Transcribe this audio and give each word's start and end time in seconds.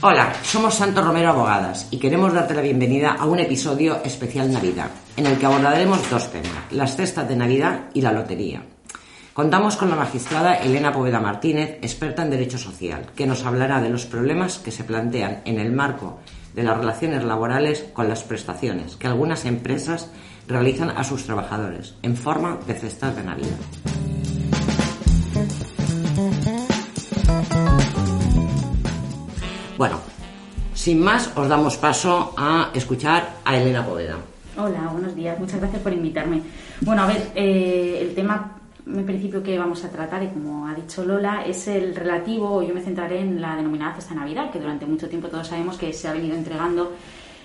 Hola, 0.00 0.32
somos 0.44 0.74
Santo 0.74 1.02
Romero 1.02 1.30
Abogadas 1.30 1.88
y 1.90 1.98
queremos 1.98 2.32
darte 2.32 2.54
la 2.54 2.60
bienvenida 2.60 3.12
a 3.18 3.26
un 3.26 3.40
episodio 3.40 4.02
especial 4.04 4.52
Navidad, 4.52 4.90
en 5.16 5.26
el 5.26 5.36
que 5.38 5.46
abordaremos 5.46 6.08
dos 6.08 6.30
temas, 6.30 6.70
las 6.70 6.94
cestas 6.94 7.28
de 7.28 7.34
Navidad 7.34 7.86
y 7.94 8.02
la 8.02 8.12
lotería. 8.12 8.62
Contamos 9.32 9.76
con 9.76 9.90
la 9.90 9.96
magistrada 9.96 10.54
Elena 10.54 10.92
Poveda 10.92 11.20
Martínez, 11.20 11.78
experta 11.82 12.22
en 12.22 12.30
Derecho 12.30 12.58
Social, 12.58 13.10
que 13.16 13.26
nos 13.26 13.44
hablará 13.44 13.80
de 13.80 13.90
los 13.90 14.06
problemas 14.06 14.58
que 14.58 14.70
se 14.70 14.84
plantean 14.84 15.42
en 15.44 15.58
el 15.58 15.72
marco 15.72 16.20
de 16.54 16.62
las 16.62 16.78
relaciones 16.78 17.24
laborales 17.24 17.86
con 17.92 18.08
las 18.08 18.22
prestaciones 18.22 18.96
que 18.96 19.08
algunas 19.08 19.44
empresas 19.44 20.10
realizan 20.46 20.90
a 20.90 21.02
sus 21.02 21.24
trabajadores 21.24 21.94
en 22.02 22.16
forma 22.16 22.58
de 22.66 22.74
cestas 22.74 23.16
de 23.16 23.24
Navidad. 23.24 24.05
Bueno, 29.76 30.00
sin 30.72 31.02
más, 31.02 31.30
os 31.36 31.48
damos 31.48 31.76
paso 31.76 32.32
a 32.36 32.70
escuchar 32.72 33.36
a 33.44 33.56
Elena 33.58 33.84
Poveda. 33.84 34.16
Hola, 34.56 34.88
buenos 34.90 35.14
días. 35.14 35.38
Muchas 35.38 35.60
gracias 35.60 35.82
por 35.82 35.92
invitarme. 35.92 36.40
Bueno, 36.80 37.02
a 37.02 37.06
ver, 37.06 37.32
eh, 37.34 37.98
el 38.00 38.14
tema 38.14 38.52
en 38.86 39.04
principio 39.04 39.42
que 39.42 39.58
vamos 39.58 39.84
a 39.84 39.90
tratar, 39.90 40.22
y 40.22 40.28
como 40.28 40.66
ha 40.66 40.74
dicho 40.74 41.04
Lola, 41.04 41.44
es 41.44 41.68
el 41.68 41.94
relativo, 41.94 42.62
yo 42.62 42.72
me 42.72 42.80
centraré 42.80 43.20
en 43.20 43.42
la 43.42 43.54
denominada 43.54 43.96
cesta 43.96 44.14
Navidad, 44.14 44.50
que 44.50 44.60
durante 44.60 44.86
mucho 44.86 45.10
tiempo 45.10 45.28
todos 45.28 45.48
sabemos 45.48 45.76
que 45.76 45.92
se 45.92 46.08
ha 46.08 46.12
venido 46.12 46.36
entregando 46.36 46.92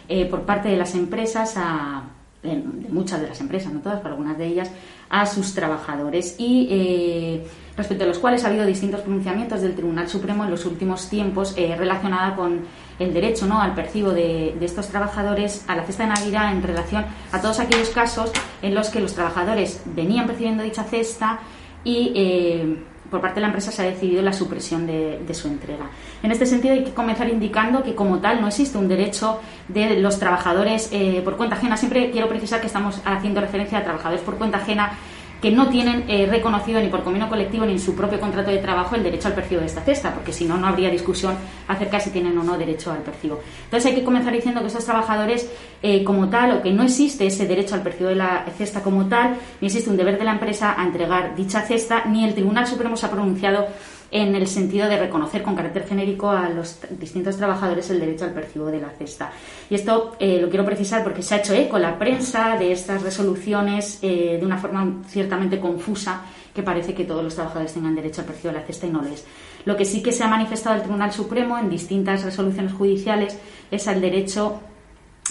eh, 0.08 0.26
por 0.28 0.44
parte 0.44 0.70
de 0.70 0.78
las 0.78 0.96
empresas 0.96 1.56
a 1.58 2.04
de, 2.44 2.56
muchas 2.90 3.22
de 3.22 3.28
las 3.28 3.40
empresas, 3.40 3.74
no 3.74 3.82
todas, 3.82 4.00
pero 4.00 4.16
algunas 4.16 4.38
de 4.38 4.48
ellas, 4.48 4.72
a 5.10 5.26
sus 5.26 5.54
trabajadores 5.54 6.36
y 6.40 6.68
eh, 6.72 7.48
respecto 7.82 8.04
a 8.04 8.08
los 8.08 8.20
cuales 8.20 8.44
ha 8.44 8.48
habido 8.48 8.66
distintos 8.66 9.02
pronunciamientos 9.02 9.62
del 9.62 9.76
Tribunal 9.76 10.08
Supremo 10.08 10.46
en 10.46 10.52
los 10.52 10.66
últimos 10.66 11.10
tiempos 11.10 11.54
eh, 11.58 11.76
relacionada 11.78 12.36
con 12.36 12.62
el 13.00 13.14
derecho 13.14 13.46
¿no? 13.48 13.62
al 13.62 13.74
percibo 13.74 14.12
de, 14.12 14.56
de, 14.60 14.66
estos 14.66 14.88
trabajadores 14.88 15.66
a 15.68 15.76
la 15.76 15.84
cesta 15.84 16.04
de 16.04 16.10
Navidad 16.10 16.52
en 16.52 16.62
relación 16.64 17.06
a 17.32 17.42
todos 17.42 17.60
aquellos 17.60 17.90
casos 17.90 18.32
en 18.62 18.76
los 18.76 18.90
que 18.90 19.00
los 19.00 19.14
trabajadores 19.14 19.82
venían 19.86 20.28
percibiendo 20.28 20.64
dicha 20.64 20.84
cesta 20.84 21.40
y 21.84 22.14
eh, 22.16 22.78
por 23.12 23.20
parte 23.20 23.36
de 23.36 23.42
la 23.42 23.48
empresa 23.48 23.72
se 23.72 23.82
ha 23.82 23.86
decidido 23.86 24.22
la 24.22 24.32
supresión 24.32 24.88
de, 24.88 25.34
su 25.34 25.48
entrega. 25.50 25.90
En 26.24 26.32
este 26.32 26.46
sentido, 26.46 26.74
hay 26.74 26.84
que 26.86 26.94
comenzar 26.94 27.28
indicando 27.28 27.84
que, 27.84 27.94
como 27.94 28.20
tal, 28.20 28.40
no 28.40 28.48
existe 28.48 28.78
un 28.78 28.88
derecho 28.88 29.40
de 29.68 30.00
los 30.00 30.18
trabajadores 30.18 30.90
eh, 30.94 31.22
por 31.24 31.36
cuenta 31.36 31.58
ajena. 31.58 31.76
Siempre 31.76 32.10
quiero 32.10 32.30
precisar 32.30 32.62
que 32.62 32.68
estamos 32.68 33.02
haciendo 33.04 33.42
referencia 33.42 33.80
a 33.80 33.84
trabajadores 33.84 34.24
por 34.24 34.38
cuenta 34.38 34.60
ajena 34.60 34.94
que 35.42 35.52
no 35.52 35.70
tienen 35.70 36.06
eh, 36.08 36.28
reconocido 36.28 36.80
ni 36.80 36.88
por 36.88 37.04
convenio 37.04 37.28
colectivo 37.28 37.66
ni 37.66 37.74
en 37.74 37.80
su 37.80 37.96
propio 37.96 38.20
contrato 38.20 38.52
de 38.52 38.60
trabajo 38.60 38.96
el 38.96 39.04
derecho 39.04 39.28
al 39.28 39.34
percibo 39.34 39.62
de 39.62 39.68
esta 39.68 39.82
cesta, 39.82 40.14
porque 40.14 40.32
si 40.32 40.46
no, 40.46 40.58
no 40.58 40.68
habría 40.68 40.90
discusión 40.90 41.36
acerca 41.68 41.98
de 41.98 42.04
si 42.04 42.10
tienen 42.12 42.38
o 42.38 42.44
no 42.44 42.58
derecho 42.58 42.92
al 42.92 43.00
percibo. 43.00 43.40
Entonces 43.66 43.92
hay 43.92 43.98
que 43.98 44.04
comenzar 44.04 44.34
diciendo 44.34 44.62
que 44.62 44.68
estos 44.68 44.86
trabajadores, 44.86 45.50
eh, 45.82 46.04
como 46.04 46.30
tal, 46.30 46.58
o 46.58 46.62
que 46.62 46.72
no 46.72 46.84
existe 46.84 47.26
ese 47.26 47.48
derecho 47.48 47.74
al 47.74 47.82
percibo 47.82 48.10
de 48.10 48.16
la 48.16 48.46
cesta 48.56 48.82
como 48.82 49.08
tal, 49.08 49.36
ni 49.62 49.68
existe 49.68 49.90
un 49.90 49.98
deber 49.98 50.20
de 50.20 50.26
la 50.26 50.34
empresa 50.34 50.76
a 50.78 50.84
entregar 50.84 51.36
dicha 51.36 51.62
cesta, 51.62 52.06
ni 52.06 52.24
el 52.24 52.36
Tribunal 52.36 52.68
Supremo 52.68 52.96
se 52.96 53.08
ha 53.08 53.12
pronunciado 53.12 53.66
en 54.12 54.36
el 54.36 54.46
sentido 54.46 54.90
de 54.90 55.00
reconocer 55.00 55.42
con 55.42 55.56
carácter 55.56 55.88
genérico 55.88 56.30
a 56.30 56.50
los 56.50 56.80
distintos 57.00 57.38
trabajadores 57.38 57.90
el 57.90 58.00
derecho 58.00 58.26
al 58.26 58.34
percibo 58.34 58.66
de 58.66 58.82
la 58.82 58.90
cesta. 58.90 59.32
Y 59.70 59.76
esto 59.76 60.18
eh, 60.20 60.40
lo 60.42 60.50
quiero 60.50 60.66
precisar 60.66 61.02
porque 61.02 61.22
se 61.22 61.36
ha 61.36 61.38
hecho 61.38 61.54
eco 61.54 61.80
la 61.80 61.98
prensa 61.98 62.58
de 62.58 62.74
estas 62.74 63.02
resoluciones 63.02 64.00
eh, 64.02 64.38
de 64.38 64.46
una 64.46 64.58
forma 64.58 65.02
ciertamente 65.08 65.60
confusa 65.60 66.24
que 66.54 66.62
parece 66.62 66.94
que 66.94 67.06
todos 67.06 67.24
los 67.24 67.36
trabajadores 67.36 67.74
tengan 67.74 67.96
derecho 67.96 68.20
al 68.20 68.28
percibo 68.28 68.54
de 68.54 68.60
la 68.60 68.66
cesta 68.66 68.86
y 68.86 68.90
no 68.90 69.02
lo 69.02 69.08
es. 69.08 69.26
Lo 69.64 69.78
que 69.78 69.86
sí 69.86 70.04
que 70.04 70.12
se 70.12 70.26
ha 70.26 70.28
manifestado 70.28 70.76
el 70.76 70.82
Tribunal 70.82 71.14
Supremo 71.14 71.58
en 71.58 71.70
distintas 71.70 72.24
resoluciones 72.24 72.74
judiciales 72.74 73.40
es 73.72 73.88
al 73.88 74.02
derecho 74.02 74.60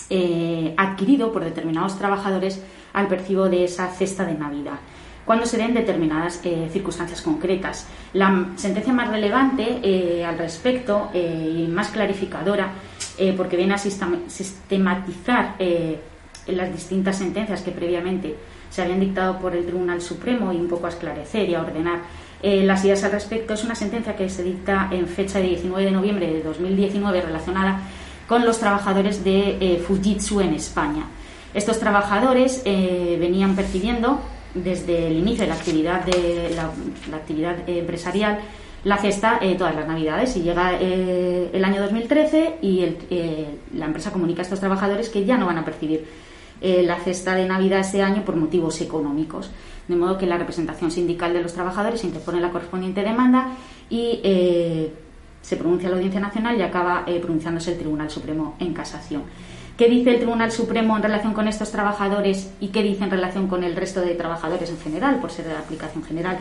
eh, 0.09 0.72
adquirido 0.78 1.31
por 1.31 1.44
determinados 1.44 1.98
trabajadores 1.98 2.62
al 2.94 3.09
percibo 3.09 3.50
de 3.50 3.65
esa 3.65 3.88
cesta 3.88 4.25
de 4.25 4.34
Navidad 4.34 4.78
cuando 5.31 5.47
se 5.47 5.59
den 5.59 5.75
determinadas 5.75 6.41
eh, 6.43 6.69
circunstancias 6.73 7.23
concretas. 7.23 7.87
La 8.15 8.49
sentencia 8.57 8.93
más 8.93 9.11
relevante 9.11 9.79
eh, 9.81 10.25
al 10.25 10.37
respecto 10.37 11.09
eh, 11.15 11.67
y 11.69 11.69
más 11.69 11.91
clarificadora, 11.91 12.73
porque 13.37 13.57
viene 13.57 13.75
a 13.75 13.79
sistematizar 13.79 15.55
las 16.49 16.73
distintas 16.73 17.19
sentencias 17.19 17.63
que 17.63 17.71
previamente 17.71 18.35
se 18.71 18.83
habían 18.83 18.99
dictado 18.99 19.39
por 19.39 19.55
el 19.55 19.65
Tribunal 19.67 20.01
Supremo 20.01 20.53
y 20.53 20.57
un 20.57 20.67
poco 20.67 20.87
a 20.87 20.89
esclarecer 20.89 21.49
y 21.49 21.55
a 21.55 21.61
ordenar 21.61 22.01
las 22.43 22.85
ideas 22.85 23.05
al 23.05 23.12
respecto, 23.12 23.55
es 23.55 23.62
una 23.62 23.77
sentencia 23.77 24.17
que 24.17 24.29
se 24.29 24.43
dicta 24.43 24.89
en 24.91 25.07
fecha 25.07 25.39
de 25.39 25.49
19 25.49 25.85
de 25.85 25.91
noviembre 25.93 26.27
de 26.27 26.43
2019 26.43 27.21
relacionada 27.21 27.83
con 28.27 28.45
los 28.45 28.59
trabajadores 28.59 29.23
de 29.23 29.81
Fujitsu 29.87 30.41
en 30.41 30.55
España. 30.55 31.05
Estos 31.55 31.79
trabajadores 31.79 32.65
venían 32.65 33.55
percibiendo 33.55 34.21
desde 34.55 35.09
el 35.09 35.19
inicio 35.19 35.44
de 35.44 35.49
la 35.49 35.55
actividad, 35.55 36.05
de 36.05 36.50
la, 36.55 37.16
actividad 37.16 37.56
empresarial 37.69 38.41
la 38.84 38.97
cesta 38.97 39.38
eh, 39.41 39.56
todas 39.56 39.75
las 39.75 39.87
navidades. 39.87 40.37
Y 40.37 40.43
llega 40.43 40.78
eh, 40.81 41.50
el 41.53 41.65
año 41.65 41.83
2013 41.83 42.56
y 42.62 42.97
eh, 43.11 43.59
la 43.75 43.87
empresa 43.87 44.11
comunica 44.11 44.41
a 44.41 44.44
estos 44.44 44.61
trabajadores 44.61 45.09
que 45.09 45.25
ya 45.25 45.37
no 45.37 45.47
van 45.47 45.59
a 45.59 45.65
percibir 45.65 46.31
la 46.62 46.97
cesta 46.97 47.34
de 47.34 47.49
navidad 47.49 47.81
ese 47.81 48.03
año 48.03 48.22
por 48.22 48.37
motivos 48.37 48.83
económicos. 48.83 49.50
De 49.88 49.97
modo 49.97 50.19
que 50.19 50.27
la 50.27 50.37
representación 50.37 50.91
sindical 50.91 51.32
de 51.32 51.41
los 51.41 51.55
trabajadores 51.55 52.05
interpone 52.05 52.38
la 52.38 52.50
correspondiente 52.50 53.00
demanda 53.00 53.53
y 53.88 54.21
se 55.41 55.56
pronuncia 55.56 55.88
la 55.88 55.97
Audiencia 55.97 56.21
Nacional 56.21 56.59
y 56.59 56.62
acaba 56.62 57.06
pronunciándose 57.22 57.72
el 57.72 57.78
Tribunal 57.78 58.11
Supremo 58.11 58.56
en 58.59 58.75
casación 58.75 59.22
¿Qué 59.81 59.89
dice 59.89 60.11
el 60.11 60.17
Tribunal 60.19 60.53
Supremo 60.53 60.95
en 60.95 61.03
relación 61.03 61.33
con 61.33 61.49
estos 61.49 61.73
trabajadores 61.73 62.53
y 62.61 62.69
qué 62.69 62.83
dice 62.83 63.03
en 63.05 63.11
relación 63.11 63.47
con 63.47 63.65
el 63.65 63.75
resto 63.75 64.03
de 64.03 64.15
trabajadores 64.15 64.69
en 64.69 64.79
general, 64.79 65.21
por 65.21 65.31
ser 65.31 65.47
de 65.47 65.55
aplicación 65.55 66.05
general? 66.05 66.37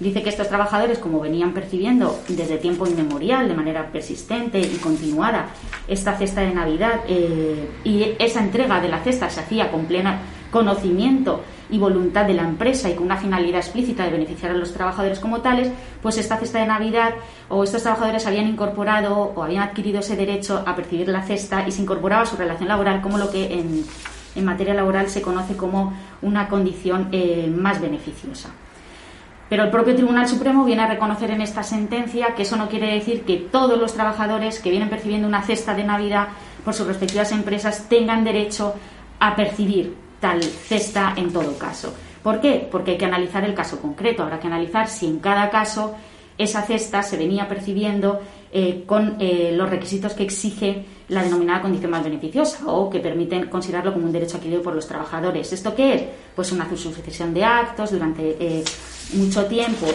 Dice 0.00 0.22
que 0.22 0.30
estos 0.30 0.48
trabajadores, 0.48 0.98
como 0.98 1.20
venían 1.20 1.52
percibiendo 1.52 2.18
desde 2.28 2.56
tiempo 2.56 2.86
inmemorial, 2.86 3.46
de 3.46 3.52
manera 3.52 3.92
persistente 3.92 4.58
y 4.58 4.78
continuada, 4.78 5.48
esta 5.86 6.16
cesta 6.16 6.40
de 6.40 6.54
Navidad 6.54 7.00
eh, 7.06 7.68
y 7.84 8.12
esa 8.18 8.40
entrega 8.40 8.80
de 8.80 8.88
la 8.88 9.04
cesta 9.04 9.28
se 9.28 9.40
hacía 9.40 9.70
con 9.70 9.84
pleno 9.84 10.14
conocimiento 10.50 11.42
y 11.70 11.78
voluntad 11.78 12.24
de 12.24 12.34
la 12.34 12.42
empresa 12.42 12.88
y 12.88 12.94
con 12.94 13.04
una 13.04 13.16
finalidad 13.16 13.60
explícita 13.60 14.04
de 14.04 14.10
beneficiar 14.10 14.52
a 14.52 14.54
los 14.54 14.72
trabajadores 14.72 15.20
como 15.20 15.40
tales, 15.40 15.70
pues 16.02 16.18
esta 16.18 16.36
cesta 16.36 16.60
de 16.60 16.66
Navidad 16.66 17.14
o 17.48 17.64
estos 17.64 17.82
trabajadores 17.82 18.26
habían 18.26 18.48
incorporado 18.48 19.32
o 19.34 19.42
habían 19.42 19.62
adquirido 19.62 20.00
ese 20.00 20.16
derecho 20.16 20.62
a 20.66 20.74
percibir 20.74 21.08
la 21.08 21.22
cesta 21.22 21.66
y 21.66 21.72
se 21.72 21.82
incorporaba 21.82 22.22
a 22.22 22.26
su 22.26 22.36
relación 22.36 22.68
laboral 22.68 23.00
como 23.00 23.18
lo 23.18 23.30
que 23.30 23.52
en, 23.52 23.84
materia 24.44 24.72
laboral 24.72 25.10
se 25.10 25.20
conoce 25.20 25.56
como 25.56 25.92
una 26.22 26.46
condición 26.46 27.08
eh, 27.10 27.52
más 27.52 27.80
beneficiosa. 27.80 28.50
Pero 29.48 29.64
el 29.64 29.70
propio 29.70 29.96
Tribunal 29.96 30.28
Supremo 30.28 30.64
viene 30.64 30.82
a 30.82 30.86
reconocer 30.86 31.32
en 31.32 31.40
esta 31.40 31.64
sentencia 31.64 32.36
que 32.36 32.42
eso 32.42 32.54
no 32.54 32.68
quiere 32.68 32.94
decir 32.94 33.22
que 33.22 33.36
todos 33.36 33.76
los 33.76 33.94
trabajadores 33.94 34.60
que 34.60 34.70
vienen 34.70 34.90
percibiendo 34.90 35.26
una 35.26 35.42
cesta 35.42 35.74
de 35.74 35.82
Navidad 35.82 36.28
por 36.64 36.72
sus 36.72 36.86
respectivas 36.86 37.32
empresas 37.32 37.88
tengan 37.88 38.22
derecho 38.22 38.74
a 39.18 39.34
percibir 39.34 39.96
tal 40.20 40.42
cesta 40.42 41.14
en 41.16 41.32
todo 41.32 41.56
caso. 41.58 41.94
¿Por 42.22 42.40
qué? 42.40 42.68
Porque 42.70 42.92
hay 42.92 42.98
que 42.98 43.04
analizar 43.04 43.44
el 43.44 43.54
caso 43.54 43.80
concreto. 43.80 44.22
Habrá 44.22 44.40
que 44.40 44.46
analizar 44.46 44.88
si 44.88 45.06
en 45.06 45.18
cada 45.18 45.50
caso 45.50 45.94
esa 46.36 46.62
cesta 46.62 47.02
se 47.02 47.16
venía 47.16 47.48
percibiendo 47.48 48.20
eh, 48.52 48.84
con 48.86 49.16
eh, 49.18 49.52
los 49.54 49.68
requisitos 49.68 50.14
que 50.14 50.22
exige 50.22 50.84
la 51.08 51.22
denominada 51.22 51.62
condición 51.62 51.90
más 51.90 52.04
beneficiosa 52.04 52.66
o 52.66 52.88
que 52.88 53.00
permiten 53.00 53.48
considerarlo 53.48 53.92
como 53.92 54.06
un 54.06 54.12
derecho 54.12 54.36
adquirido 54.36 54.62
por 54.62 54.74
los 54.74 54.86
trabajadores. 54.86 55.52
¿Esto 55.52 55.74
qué 55.74 55.94
es? 55.94 56.02
Pues 56.34 56.52
una 56.52 56.68
sucesión 56.68 57.34
de 57.34 57.44
actos 57.44 57.90
durante 57.90 58.36
eh, 58.38 58.64
mucho 59.14 59.46
tiempo, 59.46 59.86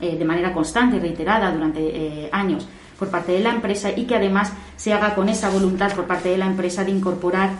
de 0.00 0.24
manera 0.24 0.52
constante 0.52 0.96
y 0.96 1.00
reiterada 1.00 1.52
durante 1.52 2.28
años 2.32 2.66
por 2.98 3.08
parte 3.08 3.32
de 3.32 3.40
la 3.40 3.50
empresa 3.50 3.90
y 3.94 4.04
que 4.04 4.16
además 4.16 4.52
se 4.76 4.92
haga 4.92 5.14
con 5.14 5.28
esa 5.28 5.50
voluntad 5.50 5.92
por 5.94 6.06
parte 6.06 6.30
de 6.30 6.38
la 6.38 6.46
empresa 6.46 6.84
de 6.84 6.90
incorporar 6.90 7.50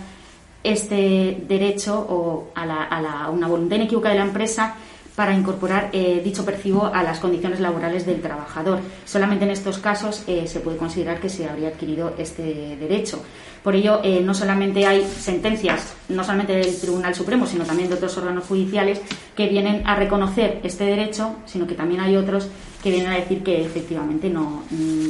este 0.65 1.45
derecho 1.47 1.95
o 1.97 2.49
a, 2.55 2.67
la, 2.67 3.31
una 3.31 3.47
voluntad 3.47 3.77
inequívoca 3.77 4.09
de 4.09 4.17
la 4.17 4.25
empresa 4.25 4.75
para 5.15 5.33
incorporar 5.33 5.91
eh, 5.93 6.21
dicho 6.25 6.45
percibo 6.45 6.87
a 6.87 7.03
las 7.03 7.21
condiciones 7.21 7.61
laborales 7.61 8.05
del 8.05 8.21
trabajador. 8.21 8.81
Solamente 9.05 9.45
en 9.45 9.53
estos 9.53 9.79
casos 9.79 10.25
eh, 10.27 10.47
se 10.49 10.61
puede 10.61 10.77
considerar 10.77 11.21
que 11.21 11.29
se 11.29 11.49
habría 11.49 11.69
adquirido 11.69 12.15
este 12.19 12.77
derecho. 12.77 13.23
Por 13.63 13.77
ello, 13.77 14.01
eh, 14.03 14.21
no 14.23 14.35
solamente 14.35 14.87
hay 14.87 15.05
sentencias, 15.05 15.95
no 16.09 16.25
solamente 16.25 16.55
del 16.55 16.77
Tribunal 16.81 17.15
Supremo, 17.15 17.47
sino 17.47 17.65
también 17.65 17.89
de 17.89 17.95
otros 17.95 18.17
órganos 18.19 18.45
judiciales 18.45 19.01
que 19.37 19.49
vienen 19.49 19.87
a 19.87 19.95
reconocer 19.95 20.61
este 20.65 20.85
derecho, 20.85 21.37
sino 21.47 21.67
que 21.67 21.75
también 21.75 22.01
hay 22.01 22.17
otros 22.17 22.49
que 22.83 22.91
vienen 22.91 23.13
a 23.13 23.17
decir 23.17 23.43
que 23.43 23.65
efectivamente 23.65 24.29
no, 24.29 24.65
mm, 24.71 25.09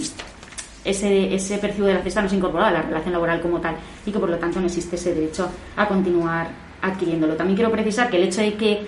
ese, 0.84 1.34
ese 1.34 1.58
percibo 1.58 1.86
de 1.86 1.94
la 1.94 2.02
cesta 2.02 2.22
no 2.22 2.28
se 2.28 2.36
incorporado 2.36 2.68
a 2.68 2.78
la 2.78 2.82
relación 2.82 3.12
laboral 3.12 3.40
como 3.40 3.60
tal 3.60 3.76
y 4.04 4.12
que 4.12 4.18
por 4.18 4.28
lo 4.28 4.38
tanto 4.38 4.60
no 4.60 4.66
existe 4.66 4.96
ese 4.96 5.14
derecho 5.14 5.48
a 5.76 5.88
continuar 5.88 6.48
adquiriéndolo. 6.82 7.34
También 7.34 7.56
quiero 7.56 7.72
precisar 7.72 8.10
que 8.10 8.18
el 8.18 8.24
hecho 8.24 8.42
de 8.42 8.54
que 8.54 8.86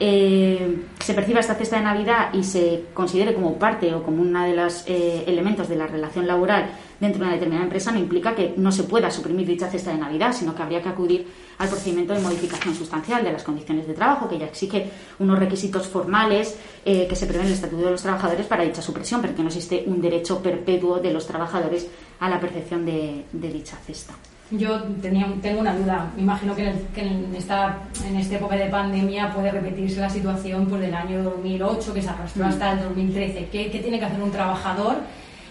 eh, 0.00 0.76
se 1.00 1.14
perciba 1.14 1.40
esta 1.40 1.54
cesta 1.54 1.76
de 1.76 1.82
Navidad 1.82 2.32
y 2.32 2.44
se 2.44 2.84
considere 2.94 3.34
como 3.34 3.58
parte 3.58 3.92
o 3.92 4.02
como 4.02 4.22
uno 4.22 4.44
de 4.44 4.54
los 4.54 4.84
eh, 4.86 5.24
elementos 5.26 5.68
de 5.68 5.76
la 5.76 5.86
relación 5.86 6.26
laboral 6.26 6.70
dentro 7.00 7.20
de 7.20 7.26
una 7.26 7.34
determinada 7.34 7.64
empresa 7.64 7.92
no 7.92 7.98
implica 7.98 8.34
que 8.34 8.54
no 8.56 8.72
se 8.72 8.84
pueda 8.84 9.10
suprimir 9.10 9.46
dicha 9.46 9.68
cesta 9.70 9.92
de 9.92 9.98
Navidad, 9.98 10.32
sino 10.32 10.54
que 10.54 10.62
habría 10.62 10.82
que 10.82 10.88
acudir 10.88 11.26
al 11.58 11.68
procedimiento 11.68 12.14
de 12.14 12.20
modificación 12.20 12.74
sustancial 12.74 13.24
de 13.24 13.32
las 13.32 13.42
condiciones 13.42 13.86
de 13.86 13.94
trabajo, 13.94 14.28
que 14.28 14.38
ya 14.38 14.46
exige 14.46 14.90
unos 15.18 15.38
requisitos 15.38 15.86
formales 15.86 16.58
eh, 16.84 17.06
que 17.08 17.16
se 17.16 17.26
prevén 17.26 17.46
en 17.46 17.48
el 17.48 17.54
Estatuto 17.54 17.84
de 17.84 17.90
los 17.90 18.02
Trabajadores 18.02 18.46
para 18.46 18.64
dicha 18.64 18.82
supresión, 18.82 19.20
porque 19.20 19.42
no 19.42 19.48
existe 19.48 19.84
un 19.86 20.00
derecho 20.00 20.42
perpetuo 20.42 20.98
de 20.98 21.12
los 21.12 21.26
trabajadores 21.26 21.88
a 22.20 22.28
la 22.28 22.40
percepción 22.40 22.84
de 22.84 23.24
dicha 23.32 23.76
cesta. 23.76 24.14
Yo 24.50 24.82
tenía, 25.02 25.26
tengo 25.42 25.60
una 25.60 25.76
duda. 25.76 26.10
Me 26.16 26.22
imagino 26.22 26.56
que, 26.56 26.72
en, 26.96 27.34
esta, 27.36 27.80
en 28.06 28.16
esta 28.16 28.36
época 28.36 28.56
de 28.56 28.66
pandemia 28.66 29.34
puede 29.34 29.50
repetirse 29.50 30.00
la 30.00 30.08
situación 30.08 30.66
pues, 30.66 30.80
del 30.80 30.94
año 30.94 31.22
2008 31.22 31.92
que 31.92 32.00
se 32.00 32.08
arrastró 32.08 32.44
mm. 32.44 32.48
hasta 32.48 32.72
el 32.72 32.80
2013. 32.84 33.48
¿Qué, 33.52 33.70
¿Qué, 33.70 33.80
tiene 33.80 33.98
que 33.98 34.06
hacer 34.06 34.22
un 34.22 34.30
trabajador 34.30 34.96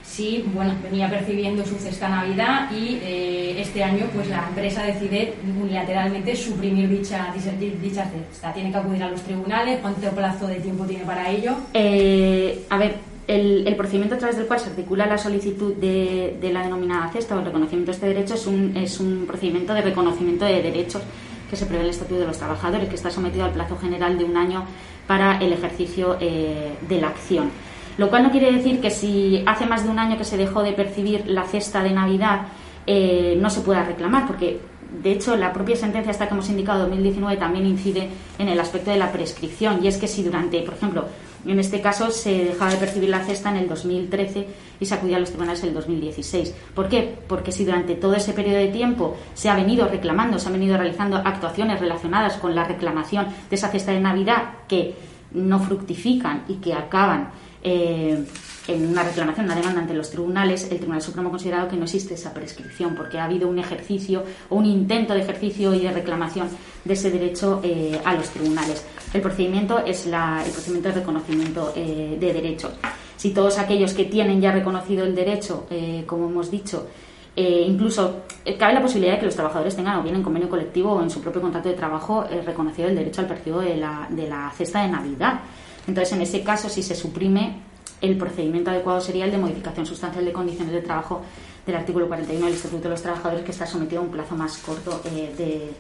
si 0.07 0.44
bueno, 0.54 0.74
venía 0.81 1.09
percibiendo 1.09 1.65
su 1.65 1.75
cesta 1.75 2.07
Navidad 2.07 2.71
y 2.71 3.00
eh, 3.04 3.62
este 3.62 3.83
año 3.83 4.06
pues 4.13 4.30
la 4.30 4.48
empresa 4.48 4.83
decide 4.83 5.33
unilateralmente 5.62 6.36
suprimir 6.36 6.89
dicha, 6.89 7.33
dicha, 7.81 8.06
cesta? 8.06 8.54
¿Tiene 8.54 8.71
que 8.71 8.77
acudir 8.77 9.04
a 9.04 9.09
los 9.09 9.21
tribunales? 9.21 9.80
¿Cuánto 9.81 10.09
plazo 10.12 10.48
de 10.48 10.56
tiempo 10.56 10.86
tiene 10.86 11.04
para 11.04 11.30
ello? 11.30 11.56
Eh, 11.74 12.65
a 12.69 12.77
ver, 12.77 12.95
el, 13.27 13.75
procedimiento 13.75 14.15
a 14.15 14.18
través 14.18 14.38
del 14.38 14.48
cual 14.48 14.59
se 14.59 14.69
articula 14.69 15.06
la 15.06 15.18
solicitud 15.18 15.75
de, 15.75 16.39
la 16.51 16.63
denominada 16.63 17.12
cesta 17.12 17.36
o 17.36 17.39
el 17.39 17.45
reconocimiento 17.45 17.92
de 17.92 17.95
este 17.95 18.07
derecho 18.07 18.36
es 18.36 18.48
un, 18.48 18.75
es 18.77 19.00
un 19.00 19.25
procedimiento 19.27 19.74
de 19.74 19.81
reconocimiento 19.81 20.45
de 20.45 20.62
derechos 20.62 21.01
que 21.50 21.56
se 21.56 21.65
prevé 21.65 21.81
en 21.81 21.86
el 21.86 21.92
Estatuto 21.92 22.21
de 22.21 22.27
los 22.27 22.38
Trabajadores, 22.38 22.88
que 22.89 22.95
está 22.95 23.09
sometido 23.09 23.45
al 23.45 23.51
plazo 23.51 23.77
general 23.77 24.18
de 24.18 24.24
un 24.24 24.38
año 24.38 24.65
para 25.06 25.38
el 25.39 25.54
ejercicio 25.54 26.18
eh, 26.19 26.74
de 26.88 27.01
la 27.01 27.07
acción. 27.07 27.51
Lo 27.97 28.09
cual 28.09 28.23
no 28.23 28.31
quiere 28.31 28.51
decir 28.51 28.79
que 28.79 28.91
si 28.91 29.44
hace 29.45 29.65
más 29.65 29.83
de 29.83 29.89
un 29.89 29.99
año 29.99 30.17
que 30.17 30.23
se 30.23 30.38
dejó 30.38 30.61
de 30.63 30.73
percibir 30.73 31.23
la 31.27 31.44
cesta 31.44 31.83
de 31.83 31.91
Navidad 31.91 32.47
eh, 32.85 33.38
no 33.41 33.49
se 33.49 33.61
pueda 33.61 33.83
reclamar, 33.83 34.27
porque 34.27 34.59
de 35.03 35.11
hecho 35.11 35.35
la 35.35 35.51
propia 35.51 35.75
sentencia 35.75 36.11
esta 36.11 36.27
que 36.27 36.33
hemos 36.33 36.49
indicado 36.49 36.81
2019 36.81 37.38
también 37.38 37.65
incide 37.65 38.07
en 38.38 38.47
el 38.47 38.59
aspecto 38.59 38.91
de 38.91 38.97
la 38.97 39.11
prescripción 39.11 39.83
y 39.83 39.88
es 39.88 39.97
que 39.97 40.07
si 40.07 40.23
durante, 40.23 40.61
por 40.61 40.75
ejemplo, 40.75 41.05
en 41.45 41.59
este 41.59 41.81
caso 41.81 42.11
se 42.11 42.45
dejaba 42.45 42.71
de 42.71 42.77
percibir 42.77 43.09
la 43.09 43.23
cesta 43.23 43.49
en 43.49 43.57
el 43.57 43.69
2013 43.69 44.47
y 44.79 44.85
se 44.85 44.94
acudía 44.94 45.17
a 45.17 45.19
los 45.19 45.29
tribunales 45.29 45.61
en 45.63 45.69
el 45.69 45.75
2016. 45.75 46.53
¿Por 46.73 46.89
qué? 46.89 47.17
Porque 47.27 47.51
si 47.51 47.63
durante 47.63 47.95
todo 47.95 48.15
ese 48.15 48.33
periodo 48.33 48.57
de 48.57 48.67
tiempo 48.67 49.17
se 49.33 49.49
ha 49.49 49.55
venido 49.55 49.88
reclamando, 49.88 50.39
se 50.39 50.47
han 50.47 50.53
venido 50.53 50.77
realizando 50.77 51.17
actuaciones 51.17 51.79
relacionadas 51.79 52.38
con 52.38 52.53
la 52.55 52.65
reclamación 52.65 53.27
de 53.49 53.55
esa 53.55 53.69
cesta 53.69 53.91
de 53.91 53.99
Navidad 53.99 54.44
que 54.67 54.95
no 55.31 55.59
fructifican 55.59 56.44
y 56.47 56.55
que 56.55 56.73
acaban 56.73 57.31
eh, 57.68 58.24
en 58.68 58.88
una 58.88 59.04
reclamación, 59.04 59.46
una 59.46 59.56
demanda 59.56 59.81
ante 59.81 59.94
los 59.94 60.10
tribunales, 60.10 60.69
el 60.72 60.78
Tribunal 60.78 61.02
Supremo 61.02 61.30
ha 61.30 61.31
considerado 61.31 61.68
que 61.68 61.78
no 61.78 61.84
existe 61.84 62.14
esa 62.16 62.34
prescripción 62.34 62.96
porque 62.96 63.18
ha 63.18 63.25
habido 63.25 63.48
un 63.48 63.60
ejercicio 63.60 64.24
o 64.50 64.56
un 64.56 64.66
intento 64.66 65.14
de 65.14 65.22
ejercicio 65.22 65.74
y 65.74 65.80
de 65.80 65.92
reclamación 65.92 66.50
de 66.84 66.94
ese 66.94 67.10
derecho 67.10 67.62
eh, 67.64 68.00
a 68.04 68.14
los 68.14 68.30
tribunales. 68.30 68.86
El 69.14 69.22
procedimiento 69.22 69.80
es 69.86 70.06
el 70.06 70.12
procedimiento 70.52 70.90
de 70.90 70.96
reconocimiento 70.96 71.74
eh, 71.75 72.18
de 72.19 72.34
derechos. 72.34 72.72
Si 73.16 73.31
todos 73.31 73.58
aquellos 73.58 73.94
que 73.94 74.06
tienen 74.06 74.42
ya 74.42 74.52
reconocido 74.52 75.06
el 75.06 75.16
derecho, 75.16 75.66
eh, 75.69 76.04
como 76.06 76.30
hemos 76.30 76.52
dicho, 76.52 76.88
incluso 77.36 78.24
cabe 78.58 78.74
la 78.74 78.81
posibilidad 78.81 79.14
de 79.14 79.19
que 79.19 79.25
los 79.28 79.36
trabajadores 79.36 79.75
tengan 79.75 80.00
o 80.00 80.02
bien 80.02 80.16
en 80.16 80.24
convenio 80.24 80.50
colectivo 80.50 80.94
o 80.94 81.04
en 81.04 81.10
su 81.12 81.22
propio 81.22 81.40
contrato 81.40 81.69
de 81.69 81.75
trabajo 81.75 82.25
reconocido 82.44 82.90
el 82.90 82.96
derecho 82.96 83.22
al 83.22 83.28
percibo 83.28 83.60
de 83.60 83.78
la, 83.78 84.08
de 84.10 84.28
la 84.28 84.52
cesta 84.58 84.81
de 84.81 84.88
Navidad. 84.88 85.42
Entonces, 85.88 86.13
en 86.13 86.22
ese 86.22 86.44
caso, 86.44 86.69
si 86.69 86.84
se 86.84 86.95
suprime 86.95 87.62
el 88.01 88.18
procedimiento 88.18 88.69
adecuado 88.69 89.01
sería 89.01 89.25
el 89.25 89.31
de 89.31 89.38
modificación 89.38 89.86
sustancial 89.86 90.25
de 90.25 90.31
condiciones 90.31 90.74
de 90.74 90.81
trabajo 90.81 91.22
del 91.66 91.75
artículo 91.75 92.07
41 92.07 92.45
del 92.45 92.56
Estatuto 92.56 92.84
de 92.84 92.89
los 92.89 93.01
Trabajadores, 93.01 93.44
que 93.44 93.51
está 93.51 93.66
sometido 93.66 94.01
a 94.01 94.04
un 94.04 94.12
plazo 94.12 94.36
más 94.36 94.57
corto 94.57 95.01
eh, 95.06 95.74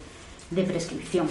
de, 0.49 0.63
prescripción. 0.63 1.27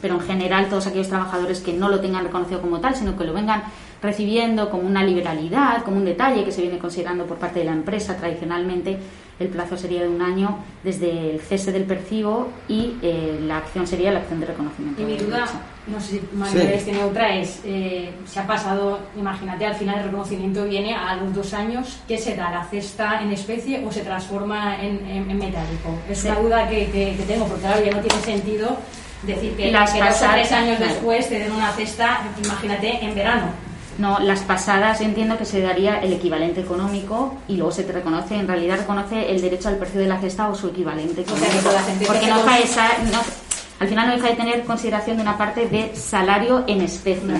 Pero 0.00 0.14
en 0.14 0.20
general, 0.20 0.68
todos 0.68 0.86
aquellos 0.86 1.08
trabajadores 1.08 1.60
que 1.60 1.72
no 1.72 1.88
lo 1.88 2.00
tengan 2.00 2.24
reconocido 2.24 2.60
como 2.60 2.80
tal, 2.80 2.94
sino 2.94 3.16
que 3.16 3.24
lo 3.24 3.32
vengan 3.32 3.64
recibiendo 4.02 4.70
como 4.70 4.86
una 4.86 5.04
liberalidad, 5.04 5.82
como 5.82 5.96
un 5.96 6.04
detalle 6.04 6.44
que 6.44 6.52
se 6.52 6.62
viene 6.62 6.78
considerando 6.78 7.26
por 7.26 7.38
parte 7.38 7.60
de 7.60 7.66
la 7.66 7.72
empresa 7.72 8.16
tradicionalmente, 8.16 8.98
el 9.40 9.48
plazo 9.48 9.76
sería 9.76 10.02
de 10.02 10.08
un 10.08 10.22
año 10.22 10.58
desde 10.82 11.34
el 11.34 11.40
cese 11.40 11.72
del 11.72 11.84
percibo 11.84 12.48
y 12.68 12.96
eh, 13.02 13.40
la 13.42 13.58
acción 13.58 13.86
sería 13.86 14.12
la 14.12 14.20
acción 14.20 14.40
de 14.40 14.46
reconocimiento. 14.46 15.02
Y 15.02 15.04
mi 15.04 15.16
duda, 15.16 15.44
no 15.86 16.00
sé 16.00 16.20
si 16.20 16.22
María 16.36 16.78
tiene 16.78 17.02
otra, 17.02 17.34
es, 17.34 17.60
eh, 17.64 18.12
se 18.26 18.40
ha 18.40 18.46
pasado, 18.46 19.00
imagínate, 19.16 19.66
al 19.66 19.74
final 19.74 19.98
el 19.98 20.04
reconocimiento 20.04 20.64
viene 20.64 20.94
a 20.94 21.16
los 21.16 21.34
dos 21.34 21.52
años, 21.52 21.98
¿qué 22.06 22.16
se 22.16 22.36
da? 22.36 22.50
¿La 22.50 22.64
cesta 22.64 23.22
en 23.22 23.32
especie 23.32 23.84
o 23.84 23.90
se 23.90 24.02
transforma 24.02 24.80
en, 24.80 25.04
en, 25.06 25.26
metálico? 25.26 25.98
Es 26.08 26.24
una 26.24 26.38
duda 26.38 26.68
que, 26.68 26.86
que, 26.90 27.24
tengo, 27.26 27.46
porque 27.46 27.62
claro, 27.62 27.84
ya 27.84 27.92
no 27.92 28.00
tiene 28.00 28.22
sentido 28.22 28.76
decir 29.24 29.56
que, 29.56 29.72
Las 29.72 29.92
que 29.92 30.00
dos 30.00 30.22
o 30.22 30.30
tres 30.32 30.52
años 30.52 30.78
después 30.78 31.28
te 31.28 31.38
den 31.38 31.52
una 31.52 31.72
cesta, 31.72 32.20
imagínate, 32.42 33.04
en 33.04 33.14
verano. 33.14 33.63
No, 33.98 34.18
las 34.18 34.40
pasadas 34.40 35.00
entiendo 35.00 35.38
que 35.38 35.44
se 35.44 35.60
daría 35.60 36.00
el 36.00 36.12
equivalente 36.12 36.60
económico 36.60 37.36
y 37.46 37.56
luego 37.56 37.70
se 37.70 37.84
te 37.84 37.92
reconoce, 37.92 38.34
en 38.34 38.48
realidad 38.48 38.78
reconoce 38.78 39.30
el 39.30 39.40
derecho 39.40 39.68
al 39.68 39.76
precio 39.76 40.00
de 40.00 40.08
la 40.08 40.20
cesta 40.20 40.48
o 40.48 40.54
su 40.54 40.68
equivalente 40.68 41.20
económico. 41.20 41.70
porque 42.06 42.26
no 42.26 42.36
al 43.80 43.88
final 43.88 44.06
no 44.06 44.14
deja 44.14 44.28
de 44.28 44.36
tener 44.36 44.64
consideración 44.64 45.16
de 45.16 45.22
una 45.22 45.36
parte 45.36 45.66
de 45.68 45.94
salario 45.94 46.64
en 46.66 46.80
especie. 46.80 47.34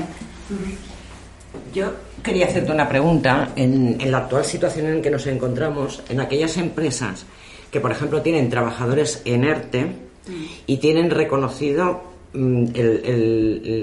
Yo 1.72 1.92
quería 2.22 2.46
hacerte 2.46 2.72
una 2.72 2.88
pregunta. 2.88 3.50
En, 3.56 4.00
en 4.00 4.10
la 4.10 4.18
actual 4.18 4.44
situación 4.44 4.86
en 4.86 5.02
que 5.02 5.10
nos 5.10 5.26
encontramos, 5.26 6.02
en 6.08 6.20
aquellas 6.20 6.56
empresas 6.56 7.24
que, 7.70 7.80
por 7.80 7.92
ejemplo, 7.92 8.22
tienen 8.22 8.50
trabajadores 8.50 9.22
en 9.24 9.44
ERTE 9.44 9.92
y 10.66 10.76
tienen 10.78 11.10
reconocido 11.10 12.13
Mm, 12.34 12.64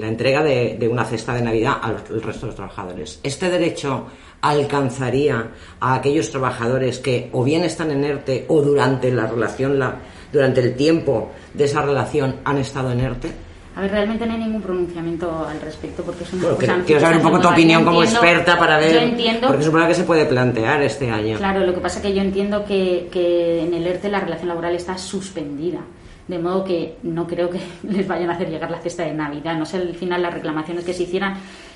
la 0.00 0.08
entrega 0.08 0.42
de, 0.42 0.86
una 0.90 1.04
cesta 1.04 1.32
de 1.32 1.40
Navidad 1.40 1.78
al 1.80 1.96
resto 2.22 2.42
de 2.42 2.46
los 2.48 2.54
trabajadores. 2.54 3.18
Este 3.22 3.48
derecho 3.48 4.08
alcanzaría 4.42 5.48
a 5.80 5.94
aquellos 5.94 6.30
trabajadores 6.30 6.98
que 6.98 7.30
o 7.32 7.44
bien 7.44 7.64
están 7.64 7.90
en 7.92 8.04
ERTE 8.04 8.44
o 8.48 8.60
durante 8.60 9.10
la 9.10 9.26
relación, 9.26 9.78
la, 9.78 9.94
durante 10.30 10.60
el 10.60 10.74
tiempo 10.74 11.30
de 11.54 11.64
esa 11.64 11.80
relación 11.80 12.36
han 12.44 12.58
estado 12.58 12.92
en 12.92 13.00
ERTE. 13.00 13.32
A 13.74 13.80
ver, 13.80 13.90
realmente 13.90 14.26
no 14.26 14.34
hay 14.34 14.40
ningún 14.40 14.60
pronunciamiento 14.60 15.46
al 15.48 15.58
respecto 15.62 16.02
porque 16.02 16.24
es 16.24 16.32
una 16.34 16.48
cosa 16.50 16.82
Quiero 16.84 17.00
saber 17.00 17.16
un 17.16 17.22
poco 17.22 17.40
tu 17.40 17.48
opinión 17.48 17.86
como 17.86 18.02
experta 18.02 18.58
para 18.58 18.76
ver. 18.76 18.92
Yo 18.92 19.00
entiendo, 19.00 19.48
porque 19.48 19.64
supongo 19.64 19.88
que 19.88 19.94
se 19.94 20.04
puede 20.04 20.26
plantear 20.26 20.82
este 20.82 21.10
año. 21.10 21.38
Claro, 21.38 21.64
lo 21.64 21.72
que 21.72 21.80
pasa 21.80 22.00
es 22.00 22.02
que 22.02 22.12
yo 22.12 22.20
entiendo 22.20 22.66
que, 22.66 23.08
que 23.10 23.62
en 23.62 23.72
el 23.72 23.86
ERTE 23.86 24.10
la 24.10 24.20
relación 24.20 24.48
laboral 24.48 24.74
está 24.74 24.98
suspendida 24.98 25.80
de 26.28 26.38
modo 26.38 26.64
que 26.64 26.96
no 27.02 27.26
creo 27.26 27.50
que 27.50 27.60
les 27.88 28.06
vayan 28.06 28.30
a 28.30 28.34
hacer 28.34 28.50
llegar 28.50 28.70
la 28.70 28.80
cesta 28.80 29.04
de 29.04 29.14
Navidad. 29.14 29.56
No 29.56 29.66
sé 29.66 29.78
al 29.78 29.94
final 29.94 30.22
las 30.22 30.34
reclamaciones 30.34 30.84
que 30.84 30.94
se 30.94 31.04
hicieran, 31.04 31.34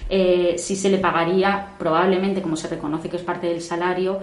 eh, 0.08 0.54
si 0.58 0.76
se 0.76 0.88
le 0.88 0.98
pagaría, 0.98 1.74
probablemente, 1.78 2.42
como 2.42 2.56
se 2.56 2.68
reconoce 2.68 3.08
que 3.08 3.16
es 3.16 3.22
parte 3.22 3.48
del 3.48 3.60
salario, 3.60 4.20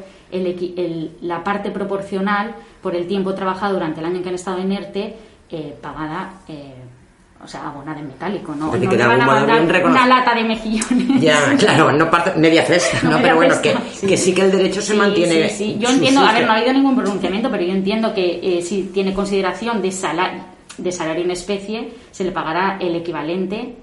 la 1.21 1.43
parte 1.43 1.71
proporcional 1.71 2.55
por 2.81 2.95
el 2.95 3.07
tiempo 3.07 3.33
trabajado 3.33 3.73
durante 3.73 3.99
el 3.99 4.05
año 4.05 4.17
en 4.17 4.23
que 4.23 4.29
han 4.29 4.35
estado 4.35 4.59
en 4.59 4.71
ERTE, 4.71 5.15
eh, 5.49 5.75
pagada. 5.81 6.41
Eh, 6.47 6.73
o 7.43 7.47
sea, 7.47 7.67
abonada 7.67 7.99
en 7.99 8.07
metálico, 8.07 8.55
¿no? 8.55 8.73
no 8.73 8.89
van 8.89 9.21
a 9.21 9.25
mandar 9.25 9.85
una 9.85 10.07
lata 10.07 10.33
de 10.33 10.43
mejillones. 10.43 11.21
Ya, 11.21 11.55
claro, 11.57 11.91
no 11.91 12.09
parte, 12.09 12.39
media 12.39 12.65
cesta, 12.65 12.99
¿no? 13.09 13.19
pero 13.21 13.35
bueno, 13.35 13.55
que, 13.61 13.75
sí. 13.93 14.07
que, 14.07 14.17
sí 14.17 14.33
que 14.33 14.41
el 14.41 14.51
derecho 14.51 14.81
se 14.81 14.93
mantiene. 14.93 15.49
Sí, 15.49 15.55
sí. 15.57 15.77
Yo 15.79 15.89
entiendo, 15.89 16.21
a 16.21 16.31
ver, 16.31 16.45
no 16.45 16.53
ha 16.53 16.57
habido 16.57 16.73
ningún 16.73 16.95
pronunciamiento, 16.95 17.51
pero 17.51 17.63
yo 17.63 17.73
entiendo 17.73 18.13
que 18.13 18.39
eh, 18.41 18.61
si 18.61 18.83
tiene 18.93 19.13
consideración 19.13 19.81
de 19.81 19.91
salario, 19.91 20.43
de 20.77 20.91
salario 20.91 21.23
en 21.23 21.31
especie, 21.31 21.93
se 22.11 22.23
le 22.23 22.31
pagará 22.31 22.77
el 22.79 22.95
equivalente 22.95 23.75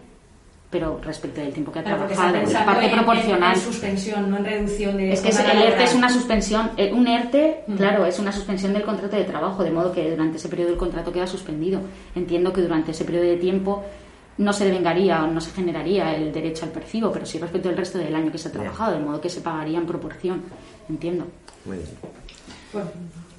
pero 0.71 1.01
respecto 1.03 1.41
del 1.41 1.53
tiempo 1.53 1.73
que 1.73 1.81
ha 1.81 1.85
trabajado, 1.85 2.37
es 2.37 2.55
parte 2.55 2.89
proporcional. 2.89 3.57
En, 3.57 3.61
suspensión, 3.61 4.31
no 4.31 4.37
en 4.39 4.45
reducción 4.45 4.97
de. 4.97 5.13
Es 5.13 5.21
que 5.21 5.31
el 5.31 5.63
ERTE 5.63 5.85
es 5.85 5.95
una 5.95 6.09
suspensión, 6.09 6.71
eh, 6.77 6.93
un 6.93 7.09
ERTE, 7.09 7.65
mm. 7.67 7.75
claro, 7.75 8.07
es 8.07 8.19
una 8.21 8.31
suspensión 8.31 8.73
del 8.73 8.83
contrato 8.83 9.17
de 9.17 9.25
trabajo, 9.25 9.65
de 9.65 9.73
modo 9.73 9.93
que 9.93 10.09
durante 10.09 10.37
ese 10.37 10.49
periodo 10.49 10.71
el 10.71 10.79
contrato 10.79 11.13
queda 11.13 11.27
suspendido. 11.27 11.81
Entiendo 12.15 12.53
que 12.53 12.63
durante 12.63 12.93
ese 12.93 13.05
periodo 13.05 13.25
de 13.25 13.37
tiempo 13.37 13.85
no 14.39 14.53
se 14.53 14.65
devengaría 14.65 15.25
o 15.25 15.27
no 15.27 15.41
se 15.41 15.51
generaría 15.51 16.15
el 16.15 16.33
derecho 16.33 16.65
al 16.65 16.71
percibo, 16.71 17.11
pero 17.11 17.27
sí 17.27 17.39
respecto 17.39 17.69
al 17.69 17.77
resto 17.77 17.99
del 17.99 18.15
año 18.15 18.31
que 18.31 18.39
se 18.39 18.49
ha 18.49 18.53
trabajado, 18.53 18.93
de 18.93 19.01
modo 19.01 19.21
que 19.21 19.29
se 19.29 19.41
pagaría 19.41 19.79
en 19.79 19.87
proporción. 19.87 20.43
Entiendo. 20.89 21.27
Muy 21.65 21.79
bien. 21.79 21.89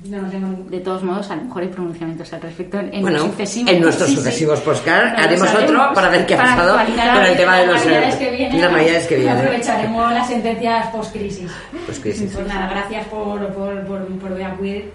Pues, 0.01 0.71
de 0.71 0.79
todos 0.79 1.03
modos, 1.03 1.29
a 1.29 1.35
lo 1.35 1.43
mejor 1.43 1.61
hay 1.61 1.67
pronunciamientos 1.67 2.33
al 2.33 2.41
respecto 2.41 2.79
en, 2.79 3.01
bueno, 3.01 3.19
sucesivos. 3.19 3.71
En 3.71 3.81
nuestros 3.81 4.09
sucesivos 4.09 4.59
sí, 4.59 4.89
haremos 4.89 5.53
otro 5.53 5.93
para 5.93 6.09
ver 6.09 6.25
qué 6.25 6.33
ha 6.33 6.37
pasado 6.37 6.75
con 6.75 7.23
el 7.23 7.37
tema 7.37 7.57
de 7.57 7.67
los 7.67 7.85
navidades 7.85 8.15
que 8.15 8.31
vienen. 8.31 8.61
Navidades 8.61 9.07
que 9.07 9.15
vienen. 9.17 9.37
Aprovecharemos 9.37 10.13
las 10.13 10.27
sentencias 10.27 10.87
post-crisis. 10.87 11.51
Pues 11.85 12.47
nada, 12.47 12.67
gracias 12.67 13.05
por, 13.07 13.47
por, 13.53 13.85
por, 13.85 14.05
por 14.17 14.41
acudir. 14.41 14.91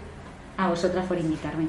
A 0.58 0.68
vosotras 0.68 1.04
por 1.04 1.18
invitarme. 1.18 1.66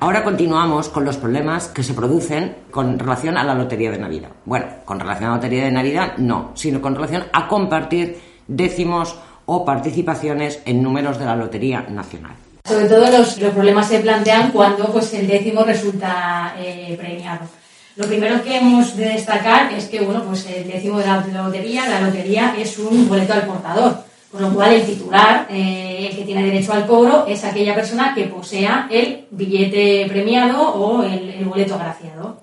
Ahora 0.00 0.22
continuamos 0.22 0.90
con 0.90 1.04
los 1.04 1.16
problemas 1.16 1.68
que 1.68 1.82
se 1.82 1.94
producen 1.94 2.56
con 2.70 2.98
relación 2.98 3.38
a 3.38 3.42
la 3.42 3.54
Lotería 3.54 3.90
de 3.90 3.98
Navidad. 3.98 4.28
Bueno, 4.44 4.66
con 4.84 5.00
relación 5.00 5.24
a 5.24 5.28
la 5.30 5.36
Lotería 5.36 5.64
de 5.64 5.72
Navidad 5.72 6.18
no, 6.18 6.52
sino 6.54 6.82
con 6.82 6.94
relación 6.94 7.24
a 7.32 7.48
compartir 7.48 8.18
décimos 8.46 9.18
o 9.46 9.64
participaciones 9.64 10.62
en 10.66 10.82
números 10.82 11.18
de 11.18 11.24
la 11.24 11.34
Lotería 11.34 11.86
Nacional. 11.88 12.34
Sobre 12.68 12.86
todo 12.86 13.10
los, 13.10 13.34
problemas 13.34 13.88
se 13.88 14.00
plantean 14.00 14.50
cuando 14.50 14.92
pues, 14.92 15.14
el 15.14 15.26
décimo 15.26 15.64
resulta 15.64 16.54
eh, 16.58 16.94
premiado. 16.98 17.48
Lo 17.96 18.06
primero 18.06 18.42
que 18.44 18.58
hemos 18.58 18.94
de 18.94 19.06
destacar 19.06 19.72
es 19.72 19.86
que 19.86 20.00
bueno, 20.00 20.22
pues 20.22 20.46
el 20.46 20.68
décimo 20.68 20.98
de 20.98 21.06
la 21.06 21.24
lotería, 21.42 21.88
la 21.88 22.00
lotería 22.00 22.54
es 22.58 22.78
un 22.78 23.08
boleto 23.08 23.32
al 23.32 23.46
portador, 23.46 24.04
con 24.30 24.42
lo 24.42 24.52
cual 24.52 24.74
el 24.74 24.84
titular, 24.84 25.48
eh, 25.50 26.08
el 26.10 26.16
que 26.16 26.24
tiene 26.24 26.44
derecho 26.44 26.74
al 26.74 26.86
cobro, 26.86 27.26
es 27.26 27.42
aquella 27.42 27.74
persona 27.74 28.14
que 28.14 28.24
posea 28.24 28.86
el 28.90 29.26
billete 29.30 30.06
premiado 30.08 30.62
o 30.74 31.02
el, 31.02 31.44
boleto 31.46 31.74
agraciado. 31.74 32.40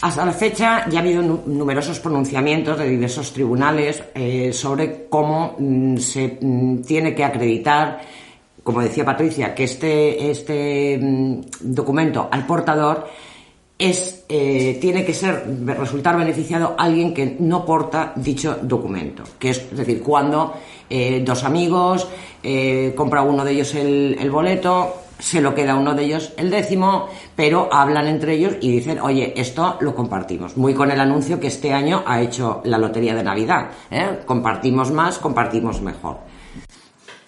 Hasta 0.00 0.24
la 0.24 0.32
fecha 0.32 0.88
ya 0.88 0.98
ha 0.98 1.02
habido 1.02 1.22
numerosos 1.22 2.00
pronunciamientos 2.00 2.78
de 2.78 2.88
diversos 2.88 3.32
tribunales 3.32 4.02
eh, 4.14 4.50
sobre 4.52 5.06
cómo 5.08 5.56
mm, 5.58 5.98
se 5.98 6.38
mm, 6.40 6.82
tiene 6.82 7.14
que 7.14 7.22
acreditar, 7.22 8.00
como 8.70 8.82
decía 8.82 9.04
Patricia, 9.04 9.52
que 9.52 9.64
este, 9.64 10.30
este 10.30 10.96
mm, 10.96 11.40
documento 11.60 12.28
al 12.30 12.46
portador 12.46 13.04
es, 13.76 14.26
eh, 14.28 14.78
tiene 14.80 15.04
que 15.04 15.12
ser, 15.12 15.44
resultar 15.66 16.16
beneficiado 16.16 16.76
alguien 16.78 17.12
que 17.12 17.36
no 17.40 17.64
porta 17.64 18.12
dicho 18.14 18.58
documento. 18.62 19.24
Que 19.40 19.50
es, 19.50 19.76
decir, 19.76 20.04
cuando 20.04 20.54
eh, 20.88 21.20
dos 21.26 21.42
amigos 21.42 22.06
eh, 22.44 22.94
compra 22.96 23.22
uno 23.22 23.44
de 23.44 23.50
ellos 23.50 23.74
el, 23.74 24.16
el, 24.20 24.30
boleto, 24.30 24.94
se 25.18 25.40
lo 25.40 25.52
queda 25.52 25.74
uno 25.74 25.92
de 25.92 26.04
ellos 26.04 26.32
el 26.36 26.48
décimo, 26.48 27.08
pero 27.34 27.68
hablan 27.72 28.06
entre 28.06 28.34
ellos 28.34 28.54
y 28.60 28.70
dicen, 28.70 29.00
oye, 29.00 29.32
esto 29.36 29.78
lo 29.80 29.96
compartimos. 29.96 30.56
Muy 30.56 30.74
con 30.74 30.92
el 30.92 31.00
anuncio 31.00 31.40
que 31.40 31.48
este 31.48 31.72
año 31.72 32.04
ha 32.06 32.20
hecho 32.20 32.60
la 32.66 32.78
Lotería 32.78 33.16
de 33.16 33.24
Navidad. 33.24 33.70
Compartimos 34.26 34.92
más, 34.92 35.18
compartimos 35.18 35.80
mejor. 35.80 36.29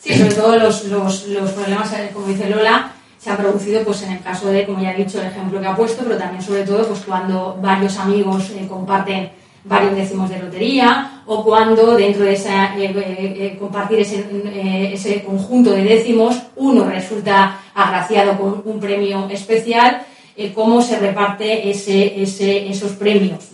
Sí, 0.02 0.14
sobre 0.14 0.34
todo 0.34 0.58
los, 0.58 0.84
los, 0.86 1.28
los 1.28 1.50
problemas, 1.52 1.94
como 2.12 2.26
dice 2.26 2.50
Lola, 2.50 2.92
se 3.22 3.30
ha 3.30 3.36
producido 3.36 3.84
pues 3.84 4.02
en 4.02 4.12
el 4.14 4.20
caso 4.20 4.48
de, 4.48 4.66
como 4.66 4.82
ya 4.82 4.92
he 4.92 5.04
dicho, 5.04 5.20
el 5.20 5.28
ejemplo 5.28 5.60
que 5.60 5.66
ha 5.68 5.76
puesto, 5.76 6.02
pero 6.02 6.18
también 6.18 6.42
sobre 6.42 6.64
todo 6.64 6.88
pues 6.88 7.02
cuando 7.06 7.56
varios 7.62 7.96
amigos 7.98 8.50
eh, 8.50 8.66
comparten 8.68 9.30
varios 9.62 9.94
décimos 9.94 10.28
de 10.28 10.40
lotería 10.40 11.22
o 11.26 11.44
cuando 11.44 11.94
dentro 11.94 12.24
de 12.24 12.32
esa, 12.32 12.76
eh, 12.76 12.92
eh, 12.96 13.56
compartir 13.60 14.00
ese, 14.00 14.26
ese, 14.92 15.22
conjunto 15.22 15.70
de 15.70 15.84
décimos 15.84 16.36
uno 16.56 16.84
resulta 16.84 17.60
agraciado 17.72 18.36
con 18.36 18.60
un 18.64 18.80
premio 18.80 19.28
especial, 19.30 20.02
cómo 20.52 20.82
se 20.82 20.98
reparte 20.98 21.70
ese, 21.70 22.20
ese, 22.20 22.68
esos 22.68 22.92
premios. 22.92 23.50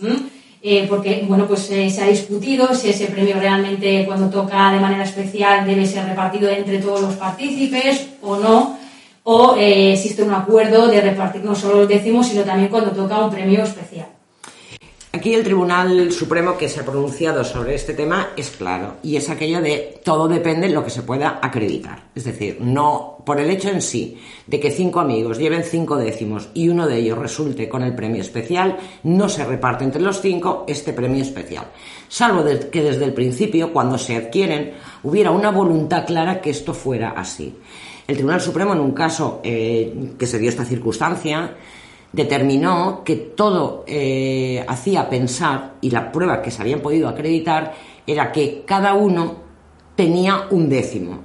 Porque 0.89 1.23
bueno 1.27 1.47
pues 1.47 1.61
se 1.61 2.01
ha 2.01 2.07
discutido 2.07 2.75
si 2.75 2.89
ese 2.89 3.05
premio 3.05 3.39
realmente 3.39 4.05
cuando 4.05 4.29
toca 4.29 4.71
de 4.71 4.79
manera 4.79 5.03
especial 5.03 5.65
debe 5.65 5.85
ser 5.85 6.05
repartido 6.05 6.49
entre 6.49 6.79
todos 6.79 7.01
los 7.01 7.15
partícipes 7.15 8.07
o 8.21 8.35
no 8.35 8.77
o 9.23 9.55
eh, 9.55 9.93
existe 9.93 10.23
un 10.23 10.33
acuerdo 10.33 10.87
de 10.87 11.01
repartir 11.01 11.43
no 11.43 11.53
solo 11.53 11.81
los 11.81 11.87
décimos, 11.87 12.27
sino 12.27 12.43
también 12.43 12.69
cuando 12.69 12.91
toca 12.91 13.19
un 13.19 13.29
premio 13.29 13.61
especial. 13.63 14.07
Aquí 15.19 15.33
el 15.33 15.43
Tribunal 15.43 16.13
Supremo 16.13 16.57
que 16.57 16.69
se 16.69 16.79
ha 16.79 16.85
pronunciado 16.85 17.43
sobre 17.43 17.75
este 17.75 17.93
tema 17.93 18.29
es 18.37 18.51
claro 18.51 18.99
y 19.03 19.17
es 19.17 19.29
aquello 19.29 19.59
de 19.59 19.99
todo 20.01 20.29
depende 20.29 20.69
de 20.69 20.73
lo 20.73 20.81
que 20.81 20.89
se 20.89 21.01
pueda 21.01 21.41
acreditar. 21.41 22.03
Es 22.15 22.23
decir, 22.23 22.59
no 22.61 23.17
por 23.25 23.37
el 23.37 23.49
hecho 23.49 23.67
en 23.67 23.81
sí 23.81 24.17
de 24.47 24.61
que 24.61 24.71
cinco 24.71 25.01
amigos 25.01 25.37
lleven 25.37 25.65
cinco 25.65 25.97
décimos 25.97 26.47
y 26.53 26.69
uno 26.69 26.87
de 26.87 26.99
ellos 26.99 27.17
resulte 27.17 27.67
con 27.67 27.83
el 27.83 27.95
premio 27.95 28.21
especial, 28.21 28.77
no 29.03 29.27
se 29.27 29.43
reparte 29.43 29.83
entre 29.83 30.01
los 30.01 30.21
cinco 30.21 30.63
este 30.69 30.93
premio 30.93 31.21
especial. 31.21 31.65
Salvo 32.07 32.45
que 32.71 32.81
desde 32.81 33.03
el 33.03 33.13
principio, 33.13 33.73
cuando 33.73 33.97
se 33.97 34.15
adquieren, 34.15 34.71
hubiera 35.03 35.31
una 35.31 35.51
voluntad 35.51 36.05
clara 36.05 36.39
que 36.39 36.51
esto 36.51 36.73
fuera 36.73 37.09
así. 37.09 37.57
El 38.07 38.15
Tribunal 38.15 38.39
Supremo, 38.39 38.71
en 38.71 38.79
un 38.79 38.93
caso 38.93 39.41
eh, 39.43 40.13
que 40.17 40.25
se 40.25 40.39
dio 40.39 40.47
esta 40.47 40.63
circunstancia, 40.63 41.57
determinó 42.11 43.03
que 43.03 43.15
todo 43.15 43.83
eh, 43.87 44.63
hacía 44.67 45.09
pensar, 45.09 45.75
y 45.81 45.91
la 45.91 46.11
prueba 46.11 46.41
que 46.41 46.51
se 46.51 46.61
habían 46.61 46.81
podido 46.81 47.07
acreditar, 47.07 47.73
era 48.05 48.31
que 48.31 48.63
cada 48.65 48.93
uno 48.93 49.35
tenía 49.95 50.47
un 50.49 50.69
décimo. 50.69 51.19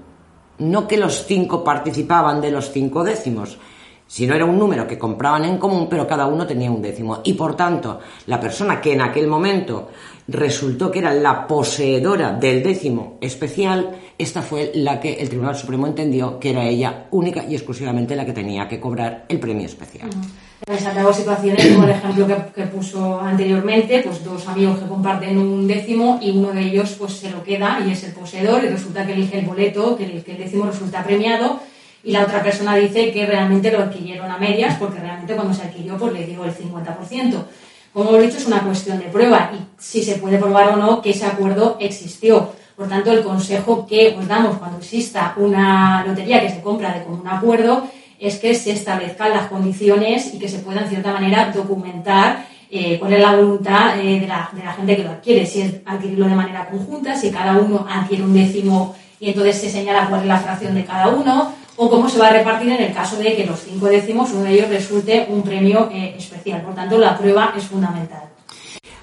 No 0.58 0.86
que 0.86 0.96
los 0.96 1.24
cinco 1.26 1.64
participaban 1.64 2.40
de 2.40 2.50
los 2.50 2.70
cinco 2.70 3.02
décimos, 3.02 3.58
sino 4.06 4.34
era 4.34 4.44
un 4.44 4.58
número 4.58 4.86
que 4.86 4.98
compraban 4.98 5.44
en 5.44 5.58
común, 5.58 5.88
pero 5.88 6.06
cada 6.06 6.26
uno 6.26 6.46
tenía 6.46 6.70
un 6.70 6.82
décimo. 6.82 7.20
Y 7.24 7.32
por 7.32 7.56
tanto, 7.56 8.00
la 8.26 8.38
persona 8.38 8.80
que 8.80 8.92
en 8.92 9.00
aquel 9.00 9.26
momento 9.26 9.88
resultó 10.28 10.90
que 10.90 11.00
era 11.00 11.12
la 11.12 11.47
poseedora 11.47 12.33
del 12.33 12.62
décimo 12.62 13.19
especial, 13.21 13.97
esta 14.16 14.43
fue 14.43 14.73
la 14.75 15.00
que 15.00 15.14
el 15.14 15.28
Tribunal 15.28 15.57
Supremo 15.57 15.87
entendió 15.87 16.38
que 16.38 16.50
era 16.50 16.64
ella 16.64 17.07
única 17.11 17.45
y 17.45 17.54
exclusivamente 17.54 18.16
la 18.16 18.25
que 18.25 18.33
tenía 18.33 18.66
que 18.69 18.81
cobrar 18.81 19.26
el 19.28 19.38
premio 19.38 19.66
especial. 19.66 20.09
Uh 20.09 21.12
situaciones 21.12 21.66
como 21.66 21.85
el 21.85 21.90
ejemplo 21.90 22.26
que, 22.54 22.62
puso 22.62 23.21
anteriormente, 23.21 24.00
pues 24.02 24.25
dos 24.25 24.49
amigos 24.49 24.78
que 24.78 24.87
comparten 24.87 25.37
un 25.37 25.66
décimo 25.66 26.19
y 26.23 26.31
uno 26.31 26.52
de 26.52 26.62
ellos 26.62 26.97
pues 26.99 27.12
se 27.12 27.31
lo 27.31 27.43
queda 27.43 27.81
y 27.87 27.93
es 27.93 28.02
el 28.04 28.12
poseedor 28.12 28.64
y 28.64 28.69
resulta 28.69 29.04
que 29.04 29.12
elige 29.12 29.40
el 29.40 29.45
boleto, 29.45 29.97
que 29.97 30.04
el, 30.04 30.25
que 30.25 30.35
décimo 30.35 30.64
resulta 30.64 31.04
premiado 31.04 31.61
y 32.02 32.12
la 32.12 32.23
otra 32.23 32.43
persona 32.43 32.76
dice 32.76 33.12
que 33.12 33.26
realmente 33.26 33.71
lo 33.71 33.81
adquirieron 33.81 34.31
a 34.31 34.38
medias 34.38 34.76
porque 34.78 35.00
realmente 35.00 35.35
cuando 35.35 35.52
se 35.52 35.62
adquirió 35.62 35.99
pues 35.99 36.12
le 36.12 36.26
dio 36.26 36.45
el 36.45 36.54
50% 36.54 37.45
como 37.94 38.10
hemos 38.10 38.22
dicho, 38.22 38.38
es 38.38 38.46
una 38.46 38.60
cuestión 38.60 38.98
de 38.98 39.04
prueba 39.04 39.52
y 39.54 39.64
si 39.80 40.02
se 40.02 40.16
puede 40.16 40.36
probar 40.36 40.70
o 40.70 40.76
no 40.76 41.00
que 41.00 41.10
ese 41.10 41.26
acuerdo 41.26 41.76
existió. 41.78 42.50
Por 42.76 42.88
tanto, 42.88 43.12
el 43.12 43.22
consejo 43.22 43.86
que 43.86 44.16
os 44.18 44.26
damos 44.26 44.58
cuando 44.58 44.78
exista 44.78 45.32
una 45.36 46.04
lotería 46.04 46.40
que 46.40 46.50
se 46.50 46.60
compra 46.60 46.92
de 46.92 47.04
común 47.04 47.26
acuerdo 47.28 47.86
es 48.18 48.38
que 48.40 48.52
se 48.56 48.72
establezcan 48.72 49.30
las 49.30 49.46
condiciones 49.46 50.34
y 50.34 50.40
que 50.40 50.48
se 50.48 50.58
pueda, 50.58 50.80
en 50.80 50.88
cierta 50.88 51.12
manera, 51.12 51.52
documentar 51.54 52.46
eh, 52.68 52.98
cuál 52.98 53.12
es 53.12 53.20
la 53.20 53.36
voluntad 53.36 53.96
eh, 54.00 54.18
de, 54.18 54.26
la, 54.26 54.50
de, 54.52 54.64
la, 54.64 54.72
gente 54.72 54.96
que 54.96 55.04
lo 55.04 55.10
adquiere, 55.10 55.46
si 55.46 55.60
es 55.60 55.74
adquirirlo 55.86 56.26
de 56.26 56.34
manera 56.34 56.68
conjunta, 56.68 57.14
si 57.14 57.30
cada 57.30 57.56
uno 57.58 57.86
adquiere 57.88 58.24
un 58.24 58.34
décimo 58.34 58.96
y 59.20 59.28
entonces 59.28 59.60
se 59.60 59.70
señala 59.70 60.08
cuál 60.08 60.22
es 60.22 60.26
la 60.26 60.38
fracción 60.38 60.74
de 60.74 60.84
cada 60.84 61.10
uno, 61.10 61.54
o 61.76 61.90
cómo 61.90 62.09
se 62.09 62.19
va 62.19 62.28
a 62.28 62.33
repartir 62.33 62.71
en 62.71 62.83
el 62.83 62.93
caso 62.93 63.16
de 63.16 63.35
que 63.35 63.47
los 63.47 63.61
cinco 63.61 63.87
décimos, 63.87 64.31
uno 64.33 64.45
de 64.45 64.54
ellos 64.54 64.69
resulte 64.69 65.26
un 65.28 65.43
premio 65.43 65.88
eh, 65.93 66.14
especial. 66.16 66.62
Por 66.62 66.75
tanto, 66.75 66.99
la 66.99 67.16
prueba 67.19 67.52
es 67.57 67.64
fundamental. 67.64 68.23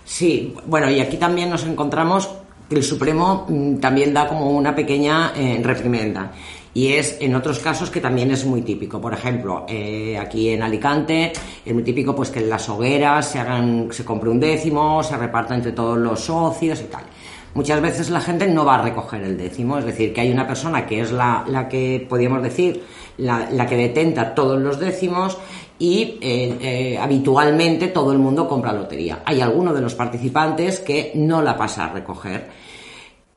Sí, 0.06 0.54
bueno, 0.66 0.90
y 0.90 1.00
aquí 1.00 1.18
también 1.18 1.50
nos 1.50 1.66
encontramos 1.66 2.30
que 2.70 2.75
el 2.75 2.84
Supremo 2.84 3.46
mm, 3.48 3.78
también 3.78 4.13
da 4.13 4.28
como 4.28 4.50
una 4.51 4.74
pequeña 4.74 5.34
eh, 5.36 5.60
reprimenda. 5.63 6.32
Y 6.74 6.94
es 6.94 7.18
en 7.20 7.36
otros 7.36 7.60
casos 7.60 7.90
que 7.90 8.00
también 8.00 8.32
es 8.32 8.46
muy 8.46 8.62
típico. 8.62 9.01
Por 9.01 9.13
ejemplo, 9.13 9.66
eh, 9.68 10.18
aquí 10.18 10.50
en 10.50 10.63
Alicante 10.63 11.34
es 11.66 11.74
muy 11.74 11.84
típico 11.84 12.16
pues 12.16 12.30
que 12.30 12.40
en 12.40 12.50
las 12.50 12.70
hogueras 12.70 13.30
se 13.30 13.40
hagan, 13.40 13.90
se 13.92 14.06
compre 14.06 14.30
un 14.30 14.40
décimo, 14.40 15.04
se 15.04 15.18
reparta 15.18 15.54
entre 15.54 15.74
todos 15.74 15.98
los 15.98 16.22
socios 16.22 16.80
y 16.80 16.86
tal 16.86 17.04
muchas 17.53 17.81
veces 17.81 18.10
la 18.10 18.22
gente 18.22 18.48
no 18.48 18.65
va 18.65 18.75
a 18.75 18.81
recoger 18.81 19.24
el 19.24 19.38
décimo, 19.38 19.77
es 19.77 19.86
decir, 19.86 20.13
que 20.13 20.22
hay 20.22 20.31
una 20.31 20.48
persona 20.48 20.86
que 20.86 21.01
es 21.01 21.12
la, 21.12 21.43
la 21.48 21.67
que, 21.67 22.05
podríamos 22.08 22.41
decir, 22.43 22.84
la, 23.17 23.50
la, 23.51 23.65
que 23.65 23.75
detenta 23.75 24.34
todos 24.34 24.60
los 24.60 24.79
décimos 24.79 25.38
y 25.81 26.20
eh, 26.22 26.58
eh, 26.62 26.98
habitualmente 27.00 27.88
todo 27.88 28.12
el 28.12 28.20
mundo 28.20 28.48
compra 28.48 28.72
lotería. 28.72 29.24
Hay 29.25 29.41
alguno 29.41 29.74
de 29.74 29.81
los 29.81 29.96
participantes 29.96 30.79
que 30.79 31.12
no 31.15 31.41
la 31.41 31.58
pasa 31.58 31.86
a 31.86 31.93
recoger. 31.93 32.48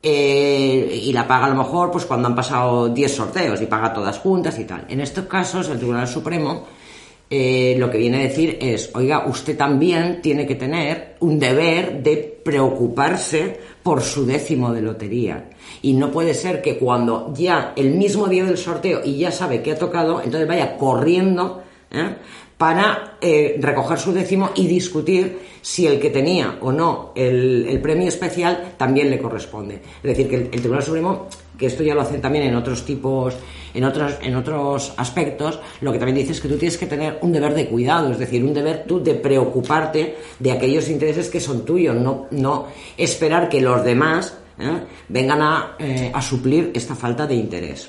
Eh, 0.02 1.00
y 1.04 1.11
la 1.14 1.26
paga 1.26 1.47
a 1.47 1.49
lo 1.49 1.54
mejor 1.54 1.90
pues 1.90 2.04
cuando 2.04 2.28
han 2.28 2.35
pasado 2.35 2.90
10 2.90 3.14
sorteos 3.14 3.62
y 3.62 3.66
paga 3.66 3.94
todas 3.94 4.18
juntas 4.18 4.59
y 4.59 4.64
tal. 4.64 4.85
En 4.90 5.00
estos 5.00 5.25
casos 5.25 5.71
el 5.71 5.78
Tribunal 5.78 6.06
Supremo 6.06 6.66
lo 7.30 7.90
que 7.90 7.99
viene 7.99 8.18
a 8.18 8.28
decir 8.28 8.59
es, 8.61 8.90
oiga, 8.94 9.26
usted 9.26 9.56
también 9.56 10.21
tiene 10.23 10.47
que 10.47 10.54
tener 10.54 11.16
un 11.18 11.37
deber 11.37 12.00
de 12.00 12.40
preocuparse 12.44 13.59
por 13.85 14.03
su 14.03 14.25
décimo 14.25 14.73
de 14.73 14.81
lotería. 14.81 15.50
Y 15.83 15.93
no 15.93 16.11
puede 16.11 16.33
ser 16.33 16.62
que 16.62 16.79
cuando 16.79 17.33
ya 17.37 17.75
el 17.76 17.91
mismo 17.91 18.26
día 18.26 18.45
del 18.45 18.57
sorteo 18.57 19.03
y 19.05 19.19
ya 19.19 19.31
sabe 19.31 19.62
que 19.62 19.73
ha 19.73 19.79
tocado, 19.79 20.23
entonces 20.23 20.49
vaya 20.49 20.76
corriendo 20.79 21.62
¿eh? 21.91 22.17
Para 22.58 23.16
eh, 23.20 23.56
recoger 23.61 23.99
su 23.99 24.12
décimo 24.12 24.50
y 24.54 24.66
discutir 24.66 25.38
si 25.61 25.87
el 25.87 25.99
que 25.99 26.11
tenía 26.11 26.58
o 26.61 26.70
no 26.70 27.12
el, 27.14 27.80
premio 27.82 28.06
especial 28.06 28.75
también 28.76 29.11
le 29.11 29.18
corresponde. 29.18 29.76
Es 29.76 30.02
decir, 30.02 30.28
que 30.28 30.37
el, 30.37 30.50
Tribunal 30.50 30.82
Supremo, 30.82 31.26
que 31.58 31.66
esto 31.66 31.82
ya 31.82 31.94
lo 31.94 32.02
hacen 32.02 32.20
también 32.20 32.44
en 32.44 32.54
otros 32.54 32.84
tipos, 32.84 33.34
en 33.73 33.84
otros, 33.84 34.14
en 34.20 34.37
otros 34.37 34.92
aspectos, 34.96 35.58
lo 35.80 35.90
que 35.90 35.99
también 35.99 36.18
dice 36.18 36.32
es 36.32 36.40
que 36.40 36.49
tú 36.49 36.56
tienes 36.56 36.78
que 36.78 36.87
tener 36.87 37.18
un 37.23 37.32
deber 37.32 37.54
de 37.54 37.66
cuidado, 37.66 38.12
es 38.12 38.18
decir, 38.18 38.44
un 38.44 38.54
deber 38.54 38.84
tú 38.87 39.02
de 39.02 39.14
preocuparte 39.14 40.16
de 40.38 40.52
aquellos 40.52 40.88
intereses 40.88 41.28
que 41.28 41.40
son 41.40 41.64
tuyos, 41.64 41.96
no, 41.96 42.26
no 42.30 42.66
esperar 42.96 43.49
que 43.49 43.61
los 43.61 43.84
demás 43.84 44.37
¿eh? 44.58 44.80
vengan 45.08 45.42
a, 45.42 45.76
eh, 45.78 46.11
a 46.14 46.23
suplir 46.23 46.70
esta 46.75 46.94
falta 46.94 47.26
de 47.26 47.34
interés. 47.34 47.88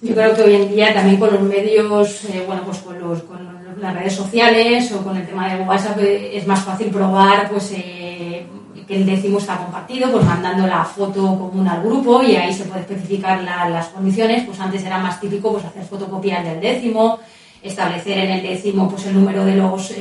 Yo 0.00 0.14
creo 0.14 0.34
que 0.34 0.42
hoy 0.42 0.54
en 0.54 0.74
día 0.74 0.94
también 0.94 1.16
con 1.16 1.32
los 1.32 1.42
medios, 1.42 2.24
eh, 2.26 2.44
bueno, 2.46 2.62
pues 2.64 2.78
con, 2.78 3.00
los, 3.00 3.20
con 3.24 3.57
las 3.80 3.94
redes 3.94 4.14
sociales 4.14 4.92
o 4.92 5.02
con 5.02 5.16
el 5.16 5.26
tema 5.26 5.52
de 5.52 5.62
WhatsApp 5.64 5.98
eh, 6.00 6.36
es 6.36 6.46
más 6.46 6.60
fácil 6.60 6.88
probar 6.88 7.48
pues 7.50 7.72
eh, 7.72 8.46
que 8.86 8.96
el 8.96 9.06
décimo 9.06 9.38
está 9.38 9.58
compartido, 9.58 10.10
pues 10.10 10.24
mandando 10.24 10.66
la 10.66 10.84
foto 10.84 11.38
común 11.38 11.68
al 11.68 11.82
grupo 11.82 12.22
y 12.22 12.36
ahí 12.36 12.52
se 12.54 12.64
puede 12.64 12.80
especificar 12.80 13.42
las 13.42 13.88
condiciones. 13.88 14.44
Pues 14.44 14.58
antes 14.60 14.82
era 14.82 14.98
más 14.98 15.20
típico 15.20 15.52
pues 15.52 15.64
hacer 15.64 15.84
fotocopias 15.84 16.42
del 16.44 16.60
décimo, 16.60 17.18
establecer 17.62 18.18
en 18.18 18.30
el 18.30 18.42
décimo 18.42 18.88
pues 18.88 19.04
el 19.06 19.14
número 19.14 19.44
de 19.44 19.56
los 19.56 19.92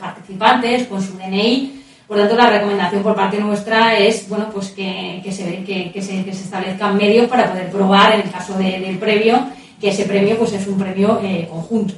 participantes 0.00 0.88
con 0.88 1.00
su 1.00 1.16
DNI 1.16 1.84
por 2.06 2.18
tanto, 2.18 2.36
la 2.36 2.50
recomendación 2.50 3.02
por 3.02 3.14
parte 3.14 3.40
nuestra 3.40 3.96
es 3.98 4.28
bueno, 4.28 4.50
pues 4.52 4.70
que, 4.70 5.22
se, 5.32 5.64
que, 5.64 6.02
se, 6.02 6.20
establezcan 6.28 6.98
medios 6.98 7.28
para 7.28 7.50
poder 7.50 7.70
probar, 7.70 8.14
en 8.14 8.20
el 8.22 8.30
caso 8.30 8.58
del 8.58 8.98
premio, 8.98 9.48
que 9.80 9.88
ese 9.88 10.04
premio 10.04 10.36
pues, 10.36 10.52
es 10.52 10.66
un 10.66 10.78
premio 10.78 11.18
eh, 11.22 11.48
conjunto. 11.50 11.94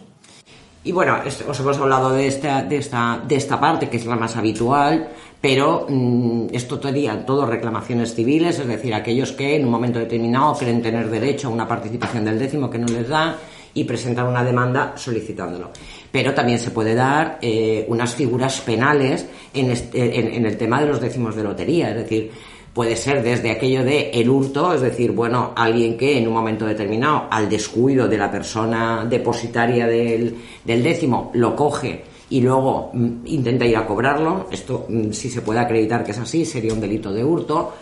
Y 0.86 0.92
bueno, 0.92 1.16
os 1.26 1.60
hemos 1.60 1.78
hablado 1.78 2.10
de 2.10 2.28
esta, 2.28 2.62
de, 2.62 2.76
esta, 2.76 3.20
de 3.26 3.34
esta 3.34 3.58
parte, 3.58 3.88
que 3.88 3.96
es 3.96 4.06
la 4.06 4.14
más 4.14 4.36
habitual, 4.36 5.08
pero 5.40 5.84
mm, 5.88 6.46
esto 6.52 6.80
sería 6.80 7.26
todo 7.26 7.44
reclamaciones 7.44 8.14
civiles, 8.14 8.60
es 8.60 8.68
decir, 8.68 8.94
aquellos 8.94 9.32
que 9.32 9.56
en 9.56 9.64
un 9.64 9.72
momento 9.72 9.98
determinado 9.98 10.54
creen 10.54 10.80
tener 10.80 11.10
derecho 11.10 11.48
a 11.48 11.50
una 11.50 11.66
participación 11.66 12.24
del 12.24 12.38
décimo 12.38 12.70
que 12.70 12.78
no 12.78 12.86
les 12.86 13.08
da 13.08 13.36
y 13.74 13.82
presentar 13.82 14.28
una 14.28 14.44
demanda 14.44 14.92
solicitándolo. 14.94 15.72
Pero 16.12 16.32
también 16.32 16.60
se 16.60 16.70
puede 16.70 16.94
dar 16.94 17.40
eh, 17.42 17.84
unas 17.88 18.14
figuras 18.14 18.60
penales 18.60 19.26
en, 19.52 19.72
en, 19.92 20.46
el 20.46 20.56
tema 20.56 20.80
de 20.80 20.86
los 20.86 21.00
décimos 21.00 21.34
de 21.34 21.42
lotería, 21.42 21.90
es 21.90 21.96
decir, 21.96 22.30
puede 22.76 22.94
ser 22.94 23.22
desde 23.22 23.50
aquello 23.50 23.82
de 23.82 24.10
el 24.10 24.28
hurto, 24.28 24.74
es 24.74 24.82
decir, 24.82 25.12
bueno, 25.12 25.54
alguien 25.56 25.96
que 25.96 26.18
en 26.18 26.28
un 26.28 26.34
momento 26.34 26.66
determinado, 26.66 27.26
al 27.30 27.48
descuido 27.48 28.06
de 28.06 28.18
la 28.18 28.30
persona 28.30 29.06
depositaria 29.08 29.86
del, 29.86 30.36
del 30.62 30.82
décimo, 30.82 31.30
lo 31.34 31.56
coge 31.56 32.04
y 32.28 32.42
luego 32.42 32.90
mm, 32.92 33.26
intenta 33.26 33.64
ir 33.64 33.78
a 33.78 33.86
cobrarlo, 33.86 34.48
esto 34.50 34.84
mm, 34.88 35.10
si 35.10 35.30
se 35.30 35.40
puede 35.40 35.58
acreditar 35.58 36.04
que 36.04 36.10
es 36.10 36.18
así, 36.18 36.44
sería 36.44 36.74
un 36.74 36.80
delito 36.80 37.10
de 37.12 37.24
hurto 37.24 37.72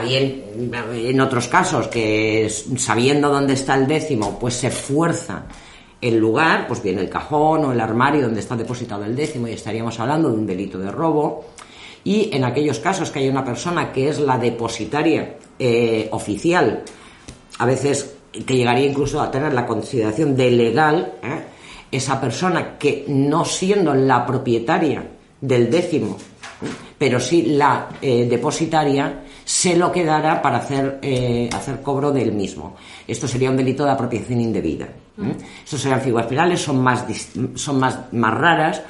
bien, 0.00 0.44
en 0.94 1.20
otros 1.20 1.48
casos 1.48 1.88
que 1.88 2.48
sabiendo 2.76 3.28
dónde 3.28 3.54
está 3.54 3.74
el 3.74 3.86
décimo, 3.86 4.38
pues 4.38 4.54
se 4.54 4.70
fuerza 4.70 5.44
el 6.00 6.18
lugar, 6.18 6.66
pues 6.66 6.82
bien 6.82 6.98
el 6.98 7.08
cajón 7.08 7.64
o 7.64 7.72
el 7.72 7.80
armario 7.80 8.22
donde 8.22 8.40
está 8.40 8.56
depositado 8.56 9.04
el 9.04 9.14
décimo 9.14 9.48
y 9.48 9.52
estaríamos 9.52 9.98
hablando 10.00 10.28
de 10.30 10.34
un 10.34 10.46
delito 10.46 10.78
de 10.78 10.90
robo. 10.90 11.44
Y 12.04 12.30
en 12.32 12.44
aquellos 12.44 12.78
casos 12.78 13.10
que 13.10 13.20
hay 13.20 13.28
una 13.28 13.44
persona 13.44 13.92
que 13.92 14.08
es 14.08 14.18
la 14.18 14.38
depositaria 14.38 15.36
eh, 15.58 16.08
oficial, 16.10 16.82
a 17.58 17.66
veces 17.66 18.14
que 18.46 18.56
llegaría 18.56 18.86
incluso 18.86 19.20
a 19.20 19.30
tener 19.30 19.52
la 19.52 19.66
consideración 19.66 20.34
de 20.34 20.50
legal, 20.50 21.14
¿eh? 21.22 21.42
esa 21.90 22.20
persona 22.20 22.78
que 22.78 23.04
no 23.08 23.44
siendo 23.44 23.94
la 23.94 24.26
propietaria 24.26 25.04
del 25.40 25.70
décimo, 25.70 26.16
pero 26.98 27.20
sí 27.20 27.42
la 27.42 27.90
eh, 28.00 28.26
depositaria, 28.28 29.24
se 29.44 29.76
lo 29.76 29.92
quedara 29.92 30.40
para 30.40 30.58
hacer, 30.58 31.00
hacer 31.52 31.82
cobro 31.82 32.12
del 32.12 32.32
mismo. 32.32 32.76
Esto 33.06 33.26
sería 33.26 33.50
un 33.50 33.56
delito 33.56 33.84
de 33.84 33.90
apropiación 33.90 34.40
indebida. 34.40 34.88
Estos 35.64 35.80
serían 35.80 36.00
figuras 36.00 36.26
penales, 36.26 36.60
son 36.62 36.80
más, 36.80 37.04
son 37.56 37.80
más, 37.80 38.12
más 38.12 38.34
raras, 38.34 38.82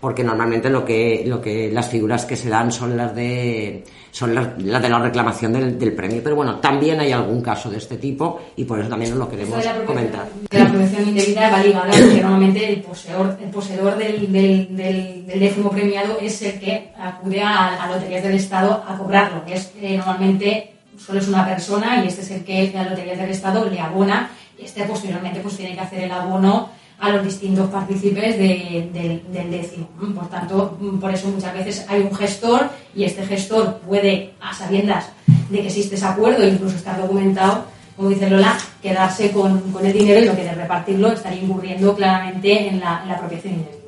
porque 0.00 0.22
normalmente 0.22 0.70
lo 0.70 0.84
que, 0.84 1.24
lo 1.26 1.40
que 1.40 1.70
las 1.72 1.88
figuras 1.88 2.24
que 2.24 2.36
se 2.36 2.48
dan 2.48 2.70
son 2.70 2.96
las 2.96 3.14
de 3.14 3.84
son 4.10 4.34
las, 4.34 4.56
de 4.56 4.88
la 4.88 4.98
reclamación 4.98 5.52
del, 5.52 5.92
premio. 5.92 6.20
Pero 6.22 6.36
bueno, 6.36 6.56
también 6.56 6.98
hay 7.00 7.12
algún 7.12 7.40
caso 7.42 7.70
de 7.70 7.78
este 7.78 7.98
tipo 7.98 8.40
y 8.56 8.64
por 8.64 8.80
eso 8.80 8.88
también 8.88 9.18
lo 9.18 9.28
queremos 9.28 9.64
comentar. 9.86 10.26
la 10.50 10.64
apropiación 10.64 11.08
indebida 11.08 11.50
va 11.50 11.62
ligada 11.62 11.90
porque 11.90 12.20
normalmente 12.22 12.72
el 12.72 12.82
poseedor, 12.82 13.38
el 13.42 13.50
poseedor 13.50 13.96
del, 13.96 14.32
del, 14.32 14.76
del, 14.76 15.40
décimo 15.40 15.70
premiado 15.70 16.18
es 16.20 16.40
el 16.42 16.58
que 16.58 16.90
acude 16.98 17.42
a, 17.42 17.82
a 17.82 17.90
loterías 17.92 18.22
del 18.22 18.34
Estado 18.34 18.82
a 18.86 18.96
cobrarlo, 18.96 19.44
que 19.44 19.54
es 19.54 19.72
eh, 19.80 19.96
normalmente 19.98 20.74
solo 20.96 21.20
es 21.20 21.28
una 21.28 21.46
persona 21.46 22.04
y 22.04 22.08
este 22.08 22.22
es 22.22 22.30
el 22.30 22.44
que 22.44 22.76
a 22.76 22.84
loterías 22.84 23.18
del 23.18 23.30
Estado 23.30 23.68
le 23.68 23.80
abona 23.80 24.30
y 24.58 24.64
este 24.64 24.84
posteriormente 24.84 25.40
pues 25.40 25.56
tiene 25.56 25.74
que 25.74 25.80
hacer 25.80 26.04
el 26.04 26.10
abono 26.10 26.70
a 27.00 27.10
los 27.10 27.24
distintos 27.24 27.70
partícipes 27.70 28.36
del 28.38 29.50
décimo. 29.50 29.88
Por 30.14 30.28
tanto, 30.28 30.76
por 31.00 31.10
eso 31.12 31.28
muchas 31.28 31.54
veces 31.54 31.86
hay 31.88 32.02
un 32.02 32.14
gestor 32.14 32.68
y 32.94 33.04
este 33.04 33.24
gestor 33.24 33.78
puede, 33.86 34.34
a 34.40 34.52
sabiendas 34.52 35.10
de 35.48 35.60
que 35.60 35.66
existe 35.68 35.94
ese 35.94 36.06
acuerdo, 36.06 36.46
incluso 36.46 36.76
estar 36.76 37.00
documentado, 37.00 37.64
como 37.96 38.10
dice 38.10 38.28
Lola, 38.28 38.56
quedarse 38.82 39.30
con, 39.30 39.62
el 39.82 39.92
dinero 39.92 40.20
y 40.20 40.24
lo 40.26 40.36
que 40.36 40.44
de 40.44 40.52
repartirlo 40.52 41.12
estaría 41.12 41.42
incurriendo 41.42 41.94
claramente 41.94 42.68
en 42.68 42.80
la, 42.80 43.00
en 43.02 43.08
la 43.08 43.14
apropiación 43.14 43.54
indebida. 43.54 43.78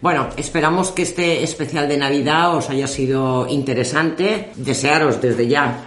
Bueno, 0.00 0.28
esperamos 0.36 0.92
que 0.92 1.02
este 1.02 1.42
especial 1.42 1.88
de 1.88 1.96
Navidad 1.96 2.54
os 2.54 2.68
haya 2.70 2.86
sido 2.86 3.46
interesante. 3.48 4.52
Desearos 4.56 5.20
desde 5.20 5.48
ya 5.48 5.78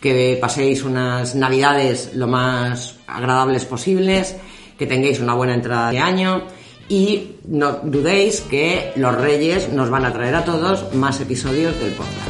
que 0.00 0.38
paséis 0.40 0.84
unas 0.84 1.34
Navidades 1.34 2.12
lo 2.14 2.28
más 2.28 2.96
agradables 3.06 3.64
posibles 3.64 4.36
que 4.78 4.86
tengáis 4.86 5.20
una 5.20 5.34
buena 5.34 5.54
entrada 5.54 5.90
de 5.90 5.98
año 5.98 6.42
y 6.88 7.32
no 7.48 7.80
dudéis 7.82 8.40
que 8.42 8.92
los 8.96 9.14
Reyes 9.14 9.70
nos 9.72 9.90
van 9.90 10.04
a 10.06 10.12
traer 10.12 10.34
a 10.36 10.44
todos 10.44 10.94
más 10.94 11.20
episodios 11.20 11.78
del 11.80 11.92
podcast. 11.92 12.27